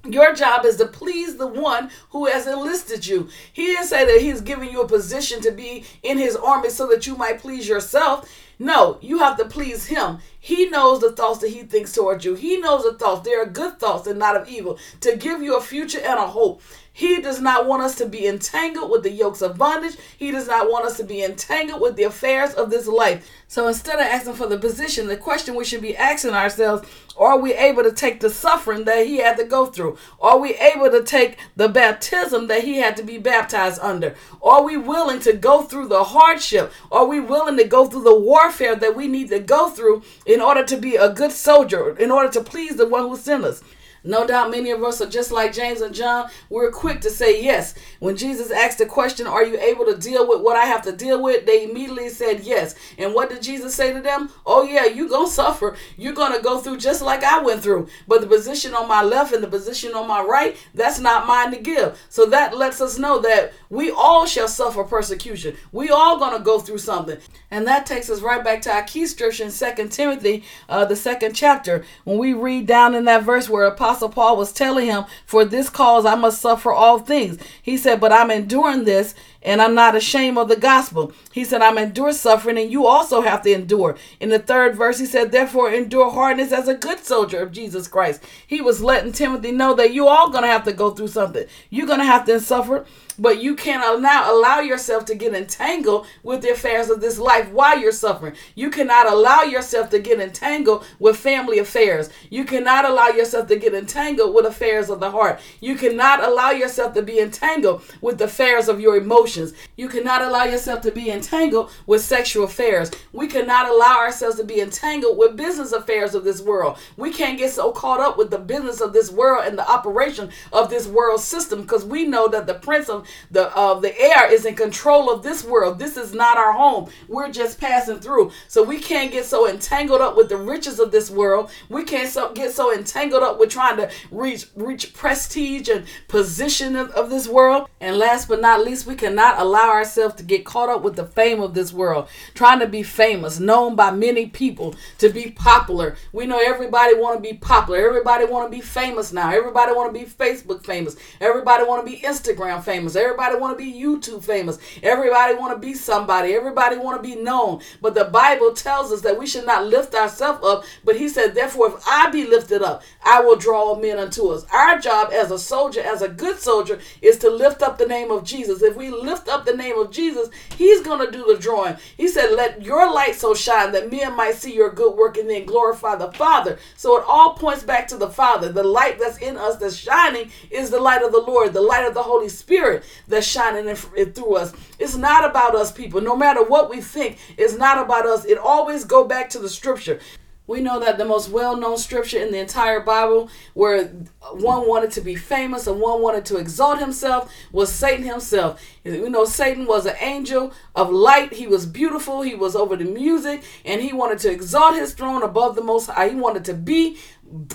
Your 0.03 0.33
job 0.33 0.65
is 0.65 0.75
to 0.77 0.87
please 0.87 1.37
the 1.37 1.47
one 1.47 1.89
who 2.09 2.25
has 2.25 2.47
enlisted 2.47 3.07
you. 3.07 3.29
He 3.53 3.67
didn't 3.67 3.87
say 3.87 4.03
that 4.03 4.21
he's 4.21 4.41
giving 4.41 4.69
you 4.69 4.81
a 4.81 4.87
position 4.87 5.39
to 5.41 5.51
be 5.51 5.85
in 6.03 6.17
his 6.17 6.35
army 6.35 6.69
so 6.69 6.85
that 6.87 7.07
you 7.07 7.15
might 7.15 7.39
please 7.39 7.67
yourself. 7.67 8.29
No, 8.59 8.97
you 9.01 9.19
have 9.19 9.37
to 9.37 9.45
please 9.45 9.85
him. 9.85 10.17
He 10.39 10.67
knows 10.67 10.99
the 10.99 11.11
thoughts 11.11 11.39
that 11.39 11.49
he 11.49 11.61
thinks 11.61 11.93
towards 11.93 12.25
you. 12.25 12.33
He 12.33 12.57
knows 12.57 12.83
the 12.83 12.93
thoughts. 12.93 13.21
They 13.27 13.35
are 13.35 13.45
good 13.45 13.79
thoughts 13.79 14.07
and 14.07 14.17
not 14.17 14.35
of 14.35 14.49
evil, 14.49 14.79
to 15.01 15.15
give 15.15 15.41
you 15.41 15.55
a 15.55 15.61
future 15.61 15.99
and 15.99 16.17
a 16.17 16.27
hope. 16.27 16.61
He 16.97 17.21
does 17.21 17.39
not 17.39 17.67
want 17.67 17.83
us 17.83 17.93
to 17.97 18.07
be 18.07 18.25
entangled 18.25 18.89
with 18.89 19.03
the 19.03 19.11
yokes 19.11 19.43
of 19.43 19.55
bondage. 19.55 19.97
He 20.17 20.31
does 20.31 20.47
not 20.47 20.67
want 20.67 20.83
us 20.83 20.97
to 20.97 21.03
be 21.03 21.21
entangled 21.21 21.79
with 21.79 21.95
the 21.95 22.05
affairs 22.05 22.55
of 22.55 22.71
this 22.71 22.87
life. 22.87 23.29
So 23.47 23.67
instead 23.67 23.99
of 23.99 24.07
asking 24.07 24.33
for 24.33 24.47
the 24.47 24.57
position, 24.57 25.05
the 25.05 25.15
question 25.15 25.53
we 25.53 25.63
should 25.63 25.83
be 25.83 25.95
asking 25.95 26.31
ourselves 26.31 26.89
are 27.15 27.37
we 27.37 27.53
able 27.53 27.83
to 27.83 27.91
take 27.91 28.19
the 28.19 28.31
suffering 28.31 28.85
that 28.85 29.05
he 29.05 29.17
had 29.17 29.37
to 29.37 29.43
go 29.43 29.67
through? 29.67 29.99
Are 30.19 30.39
we 30.39 30.55
able 30.55 30.89
to 30.89 31.03
take 31.03 31.37
the 31.55 31.69
baptism 31.69 32.47
that 32.47 32.63
he 32.63 32.77
had 32.77 32.97
to 32.97 33.03
be 33.03 33.19
baptized 33.19 33.79
under? 33.79 34.15
Are 34.41 34.63
we 34.63 34.75
willing 34.75 35.19
to 35.19 35.33
go 35.33 35.61
through 35.61 35.89
the 35.89 36.03
hardship? 36.03 36.73
Are 36.91 37.05
we 37.05 37.19
willing 37.19 37.57
to 37.57 37.63
go 37.63 37.85
through 37.85 38.05
the 38.05 38.19
warfare 38.19 38.75
that 38.75 38.95
we 38.95 39.07
need 39.07 39.29
to 39.29 39.39
go 39.39 39.69
through 39.69 40.01
in 40.25 40.41
order 40.41 40.63
to 40.63 40.77
be 40.77 40.95
a 40.95 41.13
good 41.13 41.31
soldier, 41.31 41.95
in 41.97 42.09
order 42.09 42.31
to 42.31 42.41
please 42.41 42.75
the 42.75 42.87
one 42.87 43.07
who 43.07 43.15
sent 43.15 43.43
us? 43.43 43.63
No 44.03 44.25
doubt 44.25 44.51
many 44.51 44.71
of 44.71 44.83
us 44.83 45.01
are 45.01 45.09
just 45.09 45.31
like 45.31 45.53
James 45.53 45.81
and 45.81 45.93
John. 45.93 46.29
We're 46.49 46.71
quick 46.71 47.01
to 47.01 47.09
say 47.09 47.43
yes. 47.43 47.75
When 47.99 48.15
Jesus 48.15 48.51
asked 48.51 48.77
the 48.77 48.85
question, 48.85 49.27
Are 49.27 49.43
you 49.43 49.59
able 49.59 49.85
to 49.85 49.97
deal 49.97 50.27
with 50.27 50.41
what 50.41 50.55
I 50.55 50.65
have 50.65 50.81
to 50.83 50.91
deal 50.91 51.21
with? 51.21 51.45
They 51.45 51.63
immediately 51.63 52.09
said 52.09 52.41
yes. 52.41 52.75
And 52.97 53.13
what 53.13 53.29
did 53.29 53.41
Jesus 53.41 53.75
say 53.75 53.93
to 53.93 54.01
them? 54.01 54.29
Oh, 54.45 54.63
yeah, 54.63 54.85
you're 54.85 55.09
going 55.09 55.25
to 55.27 55.31
suffer. 55.31 55.75
You're 55.97 56.13
going 56.13 56.33
to 56.35 56.41
go 56.41 56.59
through 56.59 56.77
just 56.77 57.01
like 57.01 57.23
I 57.23 57.41
went 57.41 57.61
through. 57.61 57.87
But 58.07 58.21
the 58.21 58.27
position 58.27 58.73
on 58.73 58.87
my 58.87 59.01
left 59.01 59.33
and 59.33 59.43
the 59.43 59.47
position 59.47 59.93
on 59.93 60.07
my 60.07 60.21
right, 60.21 60.55
that's 60.73 60.99
not 60.99 61.27
mine 61.27 61.51
to 61.51 61.59
give. 61.59 61.99
So 62.09 62.25
that 62.27 62.55
lets 62.55 62.81
us 62.81 62.97
know 62.97 63.19
that 63.21 63.53
we 63.69 63.91
all 63.91 64.25
shall 64.25 64.47
suffer 64.47 64.83
persecution. 64.83 65.55
We 65.71 65.89
all 65.89 66.17
going 66.17 66.37
to 66.37 66.43
go 66.43 66.59
through 66.59 66.77
something. 66.79 67.17
And 67.51 67.67
that 67.67 67.85
takes 67.85 68.09
us 68.09 68.21
right 68.21 68.43
back 68.43 68.61
to 68.63 68.71
our 68.71 68.83
key 68.83 69.05
scripture 69.05 69.43
in 69.43 69.51
2 69.51 69.89
Timothy, 69.89 70.43
uh, 70.69 70.85
the 70.85 70.95
second 70.95 71.33
chapter, 71.33 71.85
when 72.03 72.17
we 72.17 72.33
read 72.33 72.67
down 72.67 72.95
in 72.95 73.05
that 73.05 73.23
verse 73.23 73.49
where 73.49 73.65
Apostle 73.65 73.86
Apostle 73.87 74.09
Paul 74.09 74.35
was 74.35 74.51
telling 74.51 74.87
him, 74.87 75.05
For 75.25 75.45
this 75.45 75.69
cause 75.69 76.05
I 76.05 76.15
must 76.15 76.41
suffer 76.41 76.73
all 76.73 76.99
things. 76.99 77.41
He 77.61 77.77
said, 77.77 78.01
But 78.01 78.11
I'm 78.11 78.29
enduring 78.29 78.83
this 78.83 79.15
and 79.47 79.61
I'm 79.61 79.73
not 79.73 79.95
ashamed 79.95 80.37
of 80.37 80.49
the 80.49 80.57
gospel. 80.57 81.13
He 81.31 81.45
said, 81.45 81.61
I'm 81.61 81.77
endure 81.77 82.11
suffering, 82.11 82.57
and 82.57 82.69
you 82.69 82.85
also 82.85 83.21
have 83.21 83.41
to 83.43 83.53
endure. 83.53 83.95
In 84.19 84.27
the 84.27 84.39
third 84.39 84.75
verse, 84.75 84.99
he 84.99 85.05
said, 85.05 85.31
Therefore, 85.31 85.71
endure 85.71 86.11
hardness 86.11 86.51
as 86.51 86.67
a 86.67 86.75
good 86.75 86.99
soldier 86.99 87.39
of 87.39 87.53
Jesus 87.53 87.87
Christ. 87.87 88.21
He 88.45 88.59
was 88.59 88.83
letting 88.83 89.13
Timothy 89.13 89.53
know 89.53 89.73
that 89.75 89.93
you 89.93 90.05
all 90.05 90.29
gonna 90.29 90.47
have 90.47 90.65
to 90.65 90.73
go 90.73 90.91
through 90.91 91.07
something. 91.07 91.45
You're 91.69 91.87
gonna 91.87 92.03
have 92.03 92.25
to 92.25 92.41
suffer 92.41 92.85
but 93.19 93.41
you 93.41 93.55
cannot 93.55 94.01
now 94.01 94.31
allow 94.31 94.59
yourself 94.59 95.05
to 95.05 95.15
get 95.15 95.33
entangled 95.33 96.05
with 96.23 96.41
the 96.41 96.51
affairs 96.51 96.89
of 96.89 97.01
this 97.01 97.17
life 97.17 97.49
while 97.51 97.79
you're 97.79 97.91
suffering. 97.91 98.35
You 98.55 98.69
cannot 98.69 99.11
allow 99.11 99.41
yourself 99.41 99.89
to 99.91 99.99
get 99.99 100.19
entangled 100.19 100.85
with 100.99 101.17
family 101.17 101.57
affairs. 101.59 102.09
You 102.29 102.45
cannot 102.45 102.85
allow 102.85 103.07
yourself 103.07 103.47
to 103.47 103.55
get 103.55 103.73
entangled 103.73 104.35
with 104.35 104.45
affairs 104.45 104.89
of 104.89 104.99
the 104.99 105.11
heart. 105.11 105.39
You 105.59 105.75
cannot 105.75 106.23
allow 106.23 106.51
yourself 106.51 106.93
to 106.93 107.01
be 107.01 107.19
entangled 107.19 107.81
with 108.01 108.19
the 108.19 108.25
affairs 108.25 108.67
of 108.67 108.79
your 108.79 108.95
emotions. 108.95 109.36
You 109.75 109.87
cannot 109.87 110.21
allow 110.21 110.43
yourself 110.43 110.81
to 110.81 110.91
be 110.91 111.09
entangled 111.09 111.71
with 111.85 112.01
sexual 112.01 112.45
affairs. 112.45 112.91
We 113.13 113.27
cannot 113.27 113.69
allow 113.69 113.97
ourselves 113.97 114.37
to 114.37 114.43
be 114.43 114.59
entangled 114.61 115.17
with 115.17 115.35
business 115.37 115.71
affairs 115.71 116.15
of 116.15 116.23
this 116.23 116.41
world. 116.41 116.77
We 116.95 117.11
can't 117.11 117.37
get 117.37 117.51
so 117.51 117.71
caught 117.71 117.99
up 117.99 118.17
with 118.17 118.31
the 118.31 118.39
business 118.39 118.81
of 118.81 118.93
this 118.93 119.11
world 119.11 119.45
and 119.45 119.57
the 119.57 119.69
operation 119.69 120.29
of 120.51 120.69
this 120.69 120.87
world 120.87 121.21
system 121.21 121.61
because 121.61 121.85
we 121.85 122.05
know 122.05 122.27
that 122.27 122.47
the 122.47 122.53
prince 122.53 122.89
of 122.89 123.07
the 123.31 123.55
uh, 123.55 123.79
the 123.79 123.99
air 123.99 124.31
is 124.31 124.45
in 124.45 124.55
control 124.55 125.11
of 125.11 125.23
this 125.23 125.43
world. 125.43 125.79
This 125.79 125.97
is 125.97 126.13
not 126.13 126.37
our 126.37 126.53
home. 126.53 126.89
We're 127.07 127.31
just 127.31 127.59
passing 127.59 127.99
through. 127.99 128.31
So 128.47 128.63
we 128.63 128.79
can't 128.79 129.11
get 129.11 129.25
so 129.25 129.49
entangled 129.49 130.01
up 130.01 130.15
with 130.15 130.29
the 130.29 130.37
riches 130.37 130.79
of 130.79 130.91
this 130.91 131.09
world. 131.11 131.49
We 131.69 131.83
can't 131.83 132.09
so, 132.09 132.33
get 132.33 132.51
so 132.51 132.73
entangled 132.73 133.23
up 133.23 133.39
with 133.39 133.49
trying 133.49 133.77
to 133.77 133.91
reach 134.11 134.47
reach 134.55 134.93
prestige 134.93 135.69
and 135.69 135.85
position 136.07 136.75
of, 136.75 136.89
of 136.91 137.09
this 137.09 137.27
world. 137.27 137.67
And 137.79 137.97
last 137.97 138.27
but 138.27 138.41
not 138.41 138.63
least, 138.63 138.87
we 138.87 138.95
cannot 138.95 139.26
not 139.27 139.41
allow 139.41 139.69
ourselves 139.69 140.15
to 140.15 140.23
get 140.23 140.45
caught 140.45 140.69
up 140.69 140.81
with 140.81 140.95
the 140.95 141.05
fame 141.05 141.41
of 141.41 141.53
this 141.53 141.73
world, 141.73 142.07
trying 142.33 142.59
to 142.59 142.67
be 142.67 142.83
famous, 142.83 143.39
known 143.39 143.75
by 143.75 143.91
many 143.91 144.27
people, 144.27 144.73
to 144.97 145.09
be 145.09 145.31
popular. 145.31 145.97
We 146.13 146.25
know 146.25 146.39
everybody 146.39 146.95
want 146.95 147.21
to 147.21 147.29
be 147.29 147.37
popular. 147.37 147.79
Everybody 147.79 148.25
want 148.25 148.49
to 148.49 148.57
be 148.57 148.61
famous 148.61 149.11
now. 149.11 149.31
Everybody 149.31 149.73
want 149.73 149.93
to 149.93 149.99
be 149.99 150.05
Facebook 150.05 150.65
famous. 150.65 150.95
Everybody 151.19 151.63
want 151.65 151.85
to 151.85 151.91
be 151.91 151.99
Instagram 152.01 152.63
famous. 152.63 152.95
Everybody 152.95 153.35
want 153.35 153.57
to 153.57 153.63
be 153.63 153.73
YouTube 153.73 154.23
famous. 154.23 154.59
Everybody 154.81 155.35
want 155.35 155.53
to 155.53 155.59
be 155.59 155.73
somebody. 155.73 156.33
Everybody 156.33 156.77
want 156.77 157.01
to 157.01 157.07
be 157.07 157.15
known. 157.15 157.61
But 157.81 157.95
the 157.95 158.05
Bible 158.05 158.53
tells 158.53 158.91
us 158.91 159.01
that 159.01 159.19
we 159.19 159.27
should 159.27 159.45
not 159.45 159.65
lift 159.65 159.93
ourselves 159.93 160.43
up. 160.43 160.63
But 160.85 160.95
he 160.95 161.09
said, 161.09 161.35
therefore, 161.35 161.67
if 161.67 161.83
I 161.87 162.09
be 162.09 162.25
lifted 162.25 162.61
up, 162.61 162.83
I 163.03 163.19
will 163.21 163.35
draw 163.35 163.75
men 163.75 163.99
unto 163.99 164.29
us. 164.29 164.45
Our 164.53 164.79
job 164.79 165.11
as 165.11 165.31
a 165.31 165.39
soldier, 165.39 165.81
as 165.81 166.01
a 166.01 166.07
good 166.07 166.39
soldier, 166.39 166.79
is 167.01 167.17
to 167.19 167.29
lift 167.29 167.61
up 167.61 167.77
the 167.77 167.85
name 167.85 168.11
of 168.11 168.23
Jesus. 168.23 168.61
If 168.61 168.75
we 168.77 168.89
lift 169.07 169.27
up 169.27 169.45
the 169.45 169.55
name 169.55 169.79
of 169.79 169.89
Jesus, 169.89 170.29
he's 170.55 170.81
going 170.81 171.03
to 171.03 171.11
do 171.11 171.25
the 171.25 171.39
drawing. 171.39 171.77
He 171.95 172.07
said, 172.07 172.33
let 172.33 172.61
your 172.61 172.93
light 172.93 173.15
so 173.15 173.33
shine 173.33 173.71
that 173.71 173.91
men 173.91 174.15
might 174.15 174.35
see 174.35 174.53
your 174.53 174.69
good 174.69 174.95
work 174.95 175.17
and 175.17 175.29
then 175.29 175.45
glorify 175.45 175.95
the 175.95 176.11
Father. 176.11 176.59
So 176.75 176.97
it 176.97 177.05
all 177.07 177.33
points 177.33 177.63
back 177.63 177.87
to 177.87 177.97
the 177.97 178.09
Father. 178.09 178.51
The 178.51 178.63
light 178.63 178.99
that's 178.99 179.17
in 179.17 179.37
us 179.37 179.55
that's 179.55 179.75
shining 179.75 180.31
is 180.51 180.69
the 180.69 180.79
light 180.79 181.01
of 181.01 181.11
the 181.11 181.21
Lord, 181.21 181.53
the 181.53 181.61
light 181.61 181.85
of 181.85 181.93
the 181.93 182.03
Holy 182.03 182.29
Spirit 182.29 182.83
that's 183.07 183.25
shining 183.25 183.67
in, 183.67 183.77
in 183.95 184.13
through 184.13 184.35
us. 184.35 184.53
It's 184.77 184.95
not 184.95 185.27
about 185.27 185.55
us 185.55 185.71
people. 185.71 186.01
No 186.01 186.15
matter 186.15 186.43
what 186.43 186.69
we 186.69 186.81
think, 186.81 187.17
it's 187.37 187.57
not 187.57 187.83
about 187.83 188.05
us. 188.05 188.25
It 188.25 188.37
always 188.37 188.83
go 188.83 189.05
back 189.05 189.29
to 189.31 189.39
the 189.39 189.49
scripture. 189.49 189.99
We 190.47 190.61
know 190.61 190.79
that 190.79 190.97
the 190.97 191.05
most 191.05 191.29
well 191.29 191.57
known 191.57 191.77
scripture 191.77 192.19
in 192.19 192.31
the 192.31 192.39
entire 192.39 192.79
Bible, 192.79 193.29
where 193.53 193.85
one 194.31 194.67
wanted 194.67 194.91
to 194.91 195.01
be 195.01 195.15
famous 195.15 195.67
and 195.67 195.81
one 195.81 196.01
wanted 196.01 196.25
to 196.25 196.37
exalt 196.37 196.79
himself, 196.79 197.31
was 197.51 197.71
Satan 197.71 198.05
himself. 198.05 198.61
We 198.85 199.09
know 199.09 199.25
Satan 199.25 199.65
was 199.65 199.85
an 199.85 199.95
angel 199.99 200.53
of 200.73 200.89
light. 200.89 201.33
He 201.33 201.47
was 201.47 201.65
beautiful. 201.65 202.21
He 202.21 202.33
was 202.33 202.55
over 202.55 202.77
the 202.77 202.85
music 202.85 203.43
and 203.65 203.81
he 203.81 203.91
wanted 203.91 204.19
to 204.19 204.31
exalt 204.31 204.75
his 204.75 204.93
throne 204.93 205.21
above 205.21 205.55
the 205.55 205.63
Most 205.63 205.87
High. 205.87 206.09
He 206.09 206.15
wanted 206.15 206.45
to 206.45 206.53
be 206.53 206.97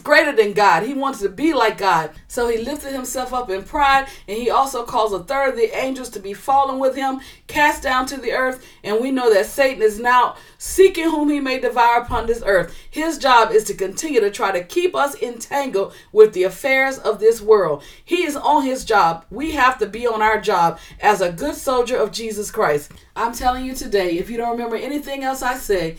greater 0.03 0.33
than 0.35 0.53
God. 0.53 0.83
He 0.83 0.95
wants 0.95 1.21
to 1.21 1.29
be 1.29 1.55
like 1.55 1.79
God. 1.79 2.11
So 2.29 2.49
he 2.49 2.59
lifted 2.59 2.93
himself 2.93 3.33
up 3.33 3.51
in 3.51 3.63
pride, 3.63 4.09
and 4.29 4.37
he 4.37 4.51
also 4.51 4.85
caused 4.85 5.15
a 5.15 5.21
third 5.21 5.51
of 5.51 5.57
the 5.57 5.77
angels 5.77 6.11
to 6.11 6.21
be 6.21 6.35
fallen 6.35 6.79
with 6.79 6.95
him, 6.95 7.21
cast 7.47 7.83
down 7.83 8.07
to 8.07 8.17
the 8.17 8.33
earth. 8.33 8.67
And 8.85 9.01
we 9.01 9.11
know 9.11 9.33
that 9.33 9.47
Satan 9.47 9.83
is 9.83 9.99
now 9.99 10.37
seeking 10.59 11.11
whom 11.11 11.31
he 11.31 11.41
may 11.41 11.59
devour 11.59 12.03
upon 12.03 12.27
this 12.27 12.43
earth. 12.45 12.77
His 12.91 13.19
job 13.19 13.51
is 13.51 13.65
to 13.65 13.75
continue 13.75 14.21
to 14.21 14.31
try 14.31 14.53
to 14.53 14.65
keep 14.65 14.95
us 14.95 15.21
entangled 15.23 15.95
with 16.13 16.33
the 16.33 16.45
affairs 16.45 16.99
of 16.99 17.19
this 17.19 17.41
world. 17.41 17.83
He 18.05 18.25
is 18.25 18.37
on 18.37 18.65
his 18.65 18.85
job. 18.85 19.25
We 19.31 19.53
have 19.53 19.79
to 19.79 19.87
be 19.87 20.07
on 20.07 20.23
our 20.23 20.41
job 20.41 20.79
as 21.01 21.21
a 21.21 21.33
good 21.33 21.55
soldier 21.55 21.97
of 21.97 22.13
Jesus 22.13 22.51
Christ. 22.51 22.93
I'm 23.17 23.33
telling 23.33 23.65
you 23.65 23.75
today, 23.75 24.19
if 24.19 24.31
you 24.31 24.37
don't 24.37 24.53
remember 24.53 24.77
anything 24.77 25.23
else 25.23 25.43
I 25.43 25.55
say, 25.55 25.97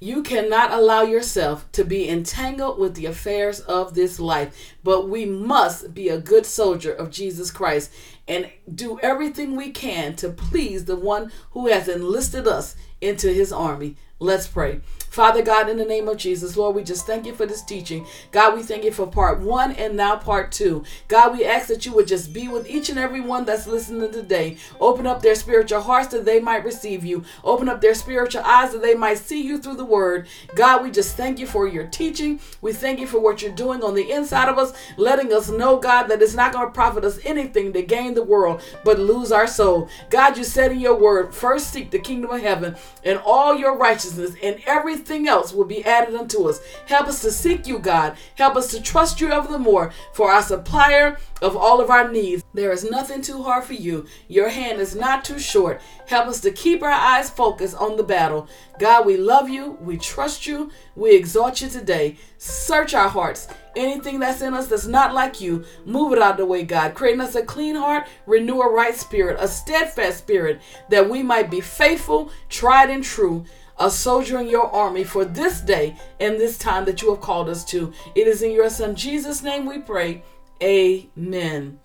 you 0.00 0.22
cannot 0.22 0.72
allow 0.72 1.02
yourself 1.02 1.70
to 1.72 1.84
be 1.84 2.08
entangled 2.08 2.78
with 2.78 2.94
the 2.94 3.04
affairs 3.04 3.60
of 3.60 3.94
this 3.94 4.18
life, 4.18 4.74
but 4.82 5.08
we 5.08 5.26
must 5.26 5.92
be 5.92 6.08
a 6.08 6.18
good 6.18 6.46
soldier 6.46 6.92
of 6.92 7.10
Jesus 7.10 7.50
Christ 7.50 7.92
and 8.26 8.50
do 8.74 8.98
everything 9.00 9.56
we 9.56 9.70
can 9.70 10.16
to 10.16 10.30
please 10.30 10.86
the 10.86 10.96
one 10.96 11.30
who 11.50 11.68
has 11.68 11.86
enlisted 11.86 12.48
us 12.48 12.76
into 13.02 13.28
his 13.28 13.52
army. 13.52 13.96
Let's 14.18 14.46
pray. 14.46 14.80
Father 15.10 15.42
God, 15.42 15.68
in 15.68 15.76
the 15.76 15.84
name 15.84 16.08
of 16.08 16.18
Jesus, 16.18 16.56
Lord, 16.56 16.76
we 16.76 16.84
just 16.84 17.04
thank 17.04 17.26
you 17.26 17.34
for 17.34 17.44
this 17.44 17.62
teaching. 17.62 18.06
God, 18.30 18.54
we 18.54 18.62
thank 18.62 18.84
you 18.84 18.92
for 18.92 19.08
part 19.08 19.40
one 19.40 19.72
and 19.72 19.96
now 19.96 20.14
part 20.14 20.52
two. 20.52 20.84
God, 21.08 21.36
we 21.36 21.44
ask 21.44 21.66
that 21.66 21.84
you 21.84 21.92
would 21.94 22.06
just 22.06 22.32
be 22.32 22.46
with 22.46 22.70
each 22.70 22.90
and 22.90 22.98
every 22.98 23.20
one 23.20 23.44
that's 23.44 23.66
listening 23.66 24.12
today. 24.12 24.56
Open 24.80 25.08
up 25.08 25.20
their 25.20 25.34
spiritual 25.34 25.80
hearts 25.80 26.08
that 26.12 26.24
they 26.24 26.38
might 26.38 26.64
receive 26.64 27.04
you. 27.04 27.24
Open 27.42 27.68
up 27.68 27.80
their 27.80 27.94
spiritual 27.94 28.42
eyes 28.42 28.70
that 28.70 28.82
they 28.82 28.94
might 28.94 29.18
see 29.18 29.42
you 29.42 29.58
through 29.58 29.76
the 29.76 29.84
word. 29.84 30.28
God, 30.54 30.84
we 30.84 30.92
just 30.92 31.16
thank 31.16 31.40
you 31.40 31.46
for 31.46 31.66
your 31.66 31.88
teaching. 31.88 32.38
We 32.60 32.72
thank 32.72 33.00
you 33.00 33.08
for 33.08 33.18
what 33.18 33.42
you're 33.42 33.50
doing 33.50 33.82
on 33.82 33.94
the 33.94 34.12
inside 34.12 34.48
of 34.48 34.58
us, 34.58 34.72
letting 34.96 35.32
us 35.32 35.50
know, 35.50 35.76
God, 35.76 36.04
that 36.04 36.22
it's 36.22 36.34
not 36.34 36.52
going 36.52 36.68
to 36.68 36.72
profit 36.72 37.04
us 37.04 37.18
anything 37.24 37.72
to 37.72 37.82
gain 37.82 38.14
the 38.14 38.22
world, 38.22 38.62
but 38.84 39.00
lose 39.00 39.32
our 39.32 39.48
soul. 39.48 39.88
God, 40.08 40.38
you 40.38 40.44
said 40.44 40.70
in 40.70 40.78
your 40.78 40.94
word, 40.94 41.34
first 41.34 41.72
seek 41.72 41.90
the 41.90 41.98
kingdom 41.98 42.30
of 42.30 42.42
heaven 42.42 42.76
and 43.02 43.18
all 43.24 43.56
your 43.56 43.76
righteousness 43.76 44.36
and 44.40 44.62
everything 44.66 44.99
everything 45.00 45.28
else 45.28 45.54
will 45.54 45.64
be 45.64 45.82
added 45.84 46.14
unto 46.14 46.46
us. 46.46 46.60
Help 46.86 47.08
us 47.08 47.22
to 47.22 47.30
seek 47.30 47.66
you, 47.66 47.78
God. 47.78 48.16
Help 48.34 48.54
us 48.54 48.70
to 48.70 48.82
trust 48.82 49.18
you 49.18 49.30
ever 49.30 49.48
the 49.48 49.58
more 49.58 49.92
for 50.12 50.30
our 50.30 50.42
supplier 50.42 51.16
of 51.40 51.56
all 51.56 51.80
of 51.80 51.88
our 51.88 52.12
needs. 52.12 52.44
There 52.52 52.70
is 52.70 52.84
nothing 52.84 53.22
too 53.22 53.42
hard 53.42 53.64
for 53.64 53.72
you. 53.72 54.06
Your 54.28 54.50
hand 54.50 54.78
is 54.78 54.94
not 54.94 55.24
too 55.24 55.38
short. 55.38 55.80
Help 56.06 56.26
us 56.26 56.40
to 56.42 56.50
keep 56.50 56.82
our 56.82 56.90
eyes 56.90 57.30
focused 57.30 57.76
on 57.76 57.96
the 57.96 58.02
battle. 58.02 58.46
God, 58.78 59.06
we 59.06 59.16
love 59.16 59.48
you. 59.48 59.78
We 59.80 59.96
trust 59.96 60.46
you. 60.46 60.70
We 60.96 61.16
exalt 61.16 61.62
you 61.62 61.68
today. 61.68 62.16
Search 62.36 62.92
our 62.92 63.08
hearts. 63.08 63.48
Anything 63.76 64.18
that's 64.18 64.42
in 64.42 64.52
us 64.52 64.66
that's 64.66 64.86
not 64.86 65.14
like 65.14 65.40
you, 65.40 65.64
move 65.84 66.12
it 66.12 66.18
out 66.18 66.32
of 66.32 66.36
the 66.38 66.46
way, 66.46 66.64
God. 66.64 66.94
Creating 66.94 67.20
us 67.20 67.36
a 67.36 67.42
clean 67.42 67.76
heart, 67.76 68.08
renew 68.26 68.60
a 68.60 68.72
right 68.72 68.94
spirit, 68.94 69.36
a 69.38 69.46
steadfast 69.46 70.18
spirit, 70.18 70.60
that 70.88 71.08
we 71.08 71.22
might 71.22 71.50
be 71.50 71.60
faithful, 71.60 72.32
tried, 72.48 72.90
and 72.90 73.04
true 73.04 73.44
a 73.80 73.90
soldier 73.90 74.38
in 74.38 74.48
your 74.48 74.70
army 74.70 75.02
for 75.02 75.24
this 75.24 75.60
day 75.60 75.96
and 76.20 76.38
this 76.38 76.58
time 76.58 76.84
that 76.84 77.00
you 77.00 77.10
have 77.10 77.22
called 77.22 77.48
us 77.48 77.64
to. 77.64 77.92
It 78.14 78.28
is 78.28 78.42
in 78.42 78.52
your 78.52 78.68
Son 78.68 78.94
Jesus' 78.94 79.42
name 79.42 79.64
we 79.64 79.78
pray. 79.78 80.22
Amen. 80.62 81.80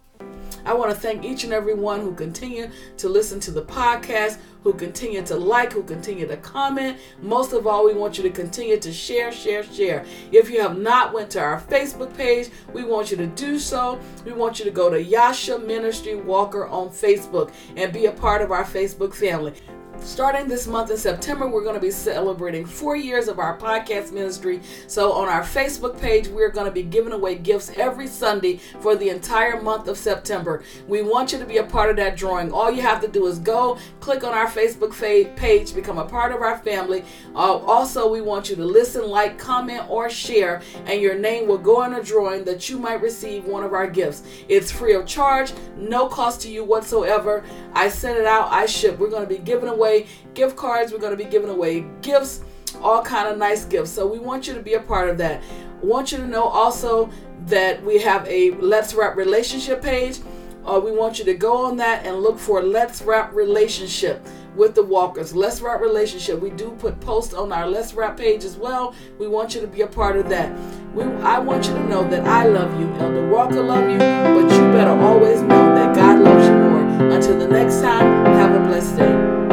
I 0.66 0.74
want 0.74 0.92
to 0.92 0.98
thank 0.98 1.24
each 1.24 1.44
and 1.44 1.54
every 1.54 1.76
one 1.76 2.02
who 2.02 2.14
continue 2.14 2.70
to 2.98 3.08
listen 3.08 3.40
to 3.42 3.52
the 3.52 3.62
podcast, 3.62 4.40
who 4.64 4.74
continue 4.74 5.22
to 5.22 5.36
like, 5.36 5.72
who 5.72 5.84
continue 5.84 6.28
to 6.28 6.38
comment. 6.38 6.98
Most 7.22 7.54
of 7.54 7.68
all, 7.68 7.86
we 7.86 7.94
want 7.94 8.18
you 8.18 8.24
to 8.24 8.32
continue 8.32 8.80
to 8.80 8.92
share, 8.92 9.32
share, 9.32 9.64
share. 9.64 10.06
If 10.32 10.50
you 10.50 10.62
have 10.62 10.78
not 10.78 11.14
went 11.14 11.30
to 11.32 11.40
our 11.40 11.62
Facebook 11.62 12.16
page, 12.18 12.50
we 12.74 12.84
want 12.84 13.12
you 13.12 13.18
to 13.18 13.28
do 13.28 13.60
so. 13.60 14.00
We 14.26 14.32
want 14.34 14.58
you 14.58 14.66
to 14.66 14.72
go 14.72 14.90
to 14.90 15.02
Yasha 15.02 15.60
Ministry 15.60 16.16
Walker 16.16 16.66
on 16.68 16.90
Facebook 16.90 17.54
and 17.78 17.94
be 17.94 18.08
a 18.08 18.12
part 18.12 18.42
of 18.42 18.52
our 18.52 18.66
Facebook 18.66 19.14
family. 19.14 19.54
Starting 20.02 20.48
this 20.48 20.68
month 20.68 20.92
in 20.92 20.98
September, 20.98 21.48
we're 21.48 21.64
going 21.64 21.76
to 21.76 21.82
be 21.82 21.90
celebrating 21.90 22.66
four 22.66 22.96
years 22.96 23.28
of 23.28 23.40
our 23.40 23.58
podcast 23.58 24.12
ministry. 24.12 24.62
So, 24.88 25.12
on 25.12 25.28
our 25.28 25.42
Facebook 25.42 26.00
page, 26.00 26.28
we're 26.28 26.52
going 26.52 26.68
to 26.68 26.72
be 26.72 26.84
giving 26.84 27.14
away 27.14 27.36
gifts 27.36 27.72
every 27.76 28.08
Sunday 28.08 28.58
for 28.82 28.96
the 28.96 29.10
entire 29.10 29.62
month 29.62 29.88
of 29.88 29.98
September. 29.98 30.64
We 30.88 31.02
want 31.02 31.32
you 31.32 31.40
to 31.40 31.46
be 31.46 31.58
a 31.58 31.64
part 31.64 31.90
of 31.90 31.96
that 31.96 32.18
drawing. 32.18 32.52
All 32.52 32.72
you 32.72 32.82
have 32.82 33.02
to 33.02 33.08
do 33.08 33.26
is 33.26 33.40
go 33.40 33.80
click 34.00 34.24
on 34.24 34.34
our 34.34 34.48
Facebook 34.48 34.96
page, 35.36 35.74
become 35.74 35.98
a 35.98 36.06
part 36.06 36.32
of 36.32 36.42
our 36.42 36.60
family. 36.60 37.04
Uh, 37.34 37.58
also, 37.58 38.10
we 38.10 38.22
want 38.22 38.50
you 38.50 38.56
to 38.58 38.66
listen, 38.66 39.08
like, 39.08 39.40
comment, 39.40 39.90
or 39.90 40.10
share, 40.10 40.62
and 40.86 41.02
your 41.02 41.16
name 41.16 41.48
will 41.48 41.58
go 41.58 41.84
in 41.84 41.94
a 41.94 42.04
drawing 42.04 42.44
that 42.44 42.70
you 42.70 42.78
might 42.78 43.02
receive 43.02 43.46
one 43.46 43.64
of 43.64 43.74
our 43.74 43.88
gifts. 43.88 44.24
It's 44.50 44.72
free 44.72 44.94
of 44.94 45.06
charge, 45.06 45.54
no 45.78 46.08
cost 46.08 46.42
to 46.42 46.52
you 46.52 46.64
whatsoever. 46.64 47.44
I 47.74 47.90
send 47.90 48.18
it 48.18 48.26
out, 48.26 48.52
I 48.52 48.66
ship. 48.68 49.00
We're 49.00 49.10
going 49.10 49.28
to 49.28 49.30
be 49.30 49.40
giving 49.40 49.68
away 49.68 49.85
away 49.86 50.08
gift 50.34 50.56
cards. 50.56 50.92
We're 50.92 51.00
going 51.00 51.18
to 51.18 51.24
be 51.24 51.30
giving 51.30 51.50
away 51.50 51.86
gifts, 52.02 52.42
all 52.82 53.02
kind 53.02 53.28
of 53.28 53.38
nice 53.38 53.66
gifts. 53.66 53.92
So 53.92 54.08
we 54.08 54.20
want 54.20 54.48
you 54.48 54.54
to 54.54 54.62
be 54.62 54.74
a 54.74 54.82
part 54.82 55.10
of 55.10 55.18
that. 55.20 55.42
Want 55.82 56.12
you 56.12 56.18
to 56.18 56.28
know 56.28 56.44
also 56.44 57.10
that 57.48 57.84
we 57.84 58.00
have 58.00 58.28
a 58.28 58.52
Let's 58.52 58.94
Wrap 58.94 59.16
relationship 59.16 59.82
page. 59.82 60.20
Uh, 60.66 60.80
we 60.84 60.92
want 60.92 61.20
you 61.20 61.26
to 61.26 61.36
go 61.36 61.58
on 61.58 61.78
that 61.78 62.06
and 62.06 62.18
look 62.18 62.40
for 62.40 62.64
Let's 62.64 63.04
Wrap 63.04 63.34
relationship 63.34 64.26
with 64.56 64.74
the 64.74 64.82
walkers. 64.82 65.36
Let's 65.36 65.62
Wrap 65.62 65.80
relationship. 65.80 66.40
We 66.40 66.50
do 66.50 66.72
put 66.80 67.00
posts 67.00 67.36
on 67.36 67.52
our 67.52 67.68
Let's 67.68 67.94
Wrap 67.94 68.18
page 68.18 68.44
as 68.44 68.58
well. 68.58 68.96
We 69.20 69.28
want 69.28 69.54
you 69.54 69.62
to 69.62 69.68
be 69.68 69.82
a 69.82 69.88
part 69.88 70.18
of 70.18 70.28
that. 70.30 70.58
We, 70.96 71.04
I 71.04 71.38
want 71.38 71.68
you 71.68 71.74
to 71.74 71.84
know 71.88 72.10
that 72.10 72.26
I 72.26 72.48
love 72.48 72.80
you. 72.80 72.88
Elder 72.96 73.30
Walker 73.30 73.62
love 73.62 73.88
you, 73.92 74.00
but 74.00 74.52
you 74.52 74.62
better 74.72 74.98
always 75.02 75.42
know 75.42 75.76
that 75.76 75.94
God 75.96 76.20
loves 76.20 76.48
you 76.48 76.54
more. 76.54 77.12
Until 77.12 77.38
the 77.38 77.48
next 77.48 77.82
time, 77.82 78.26
have 78.26 78.56
a 78.56 78.66
blessed 78.66 78.98
day. 78.98 79.45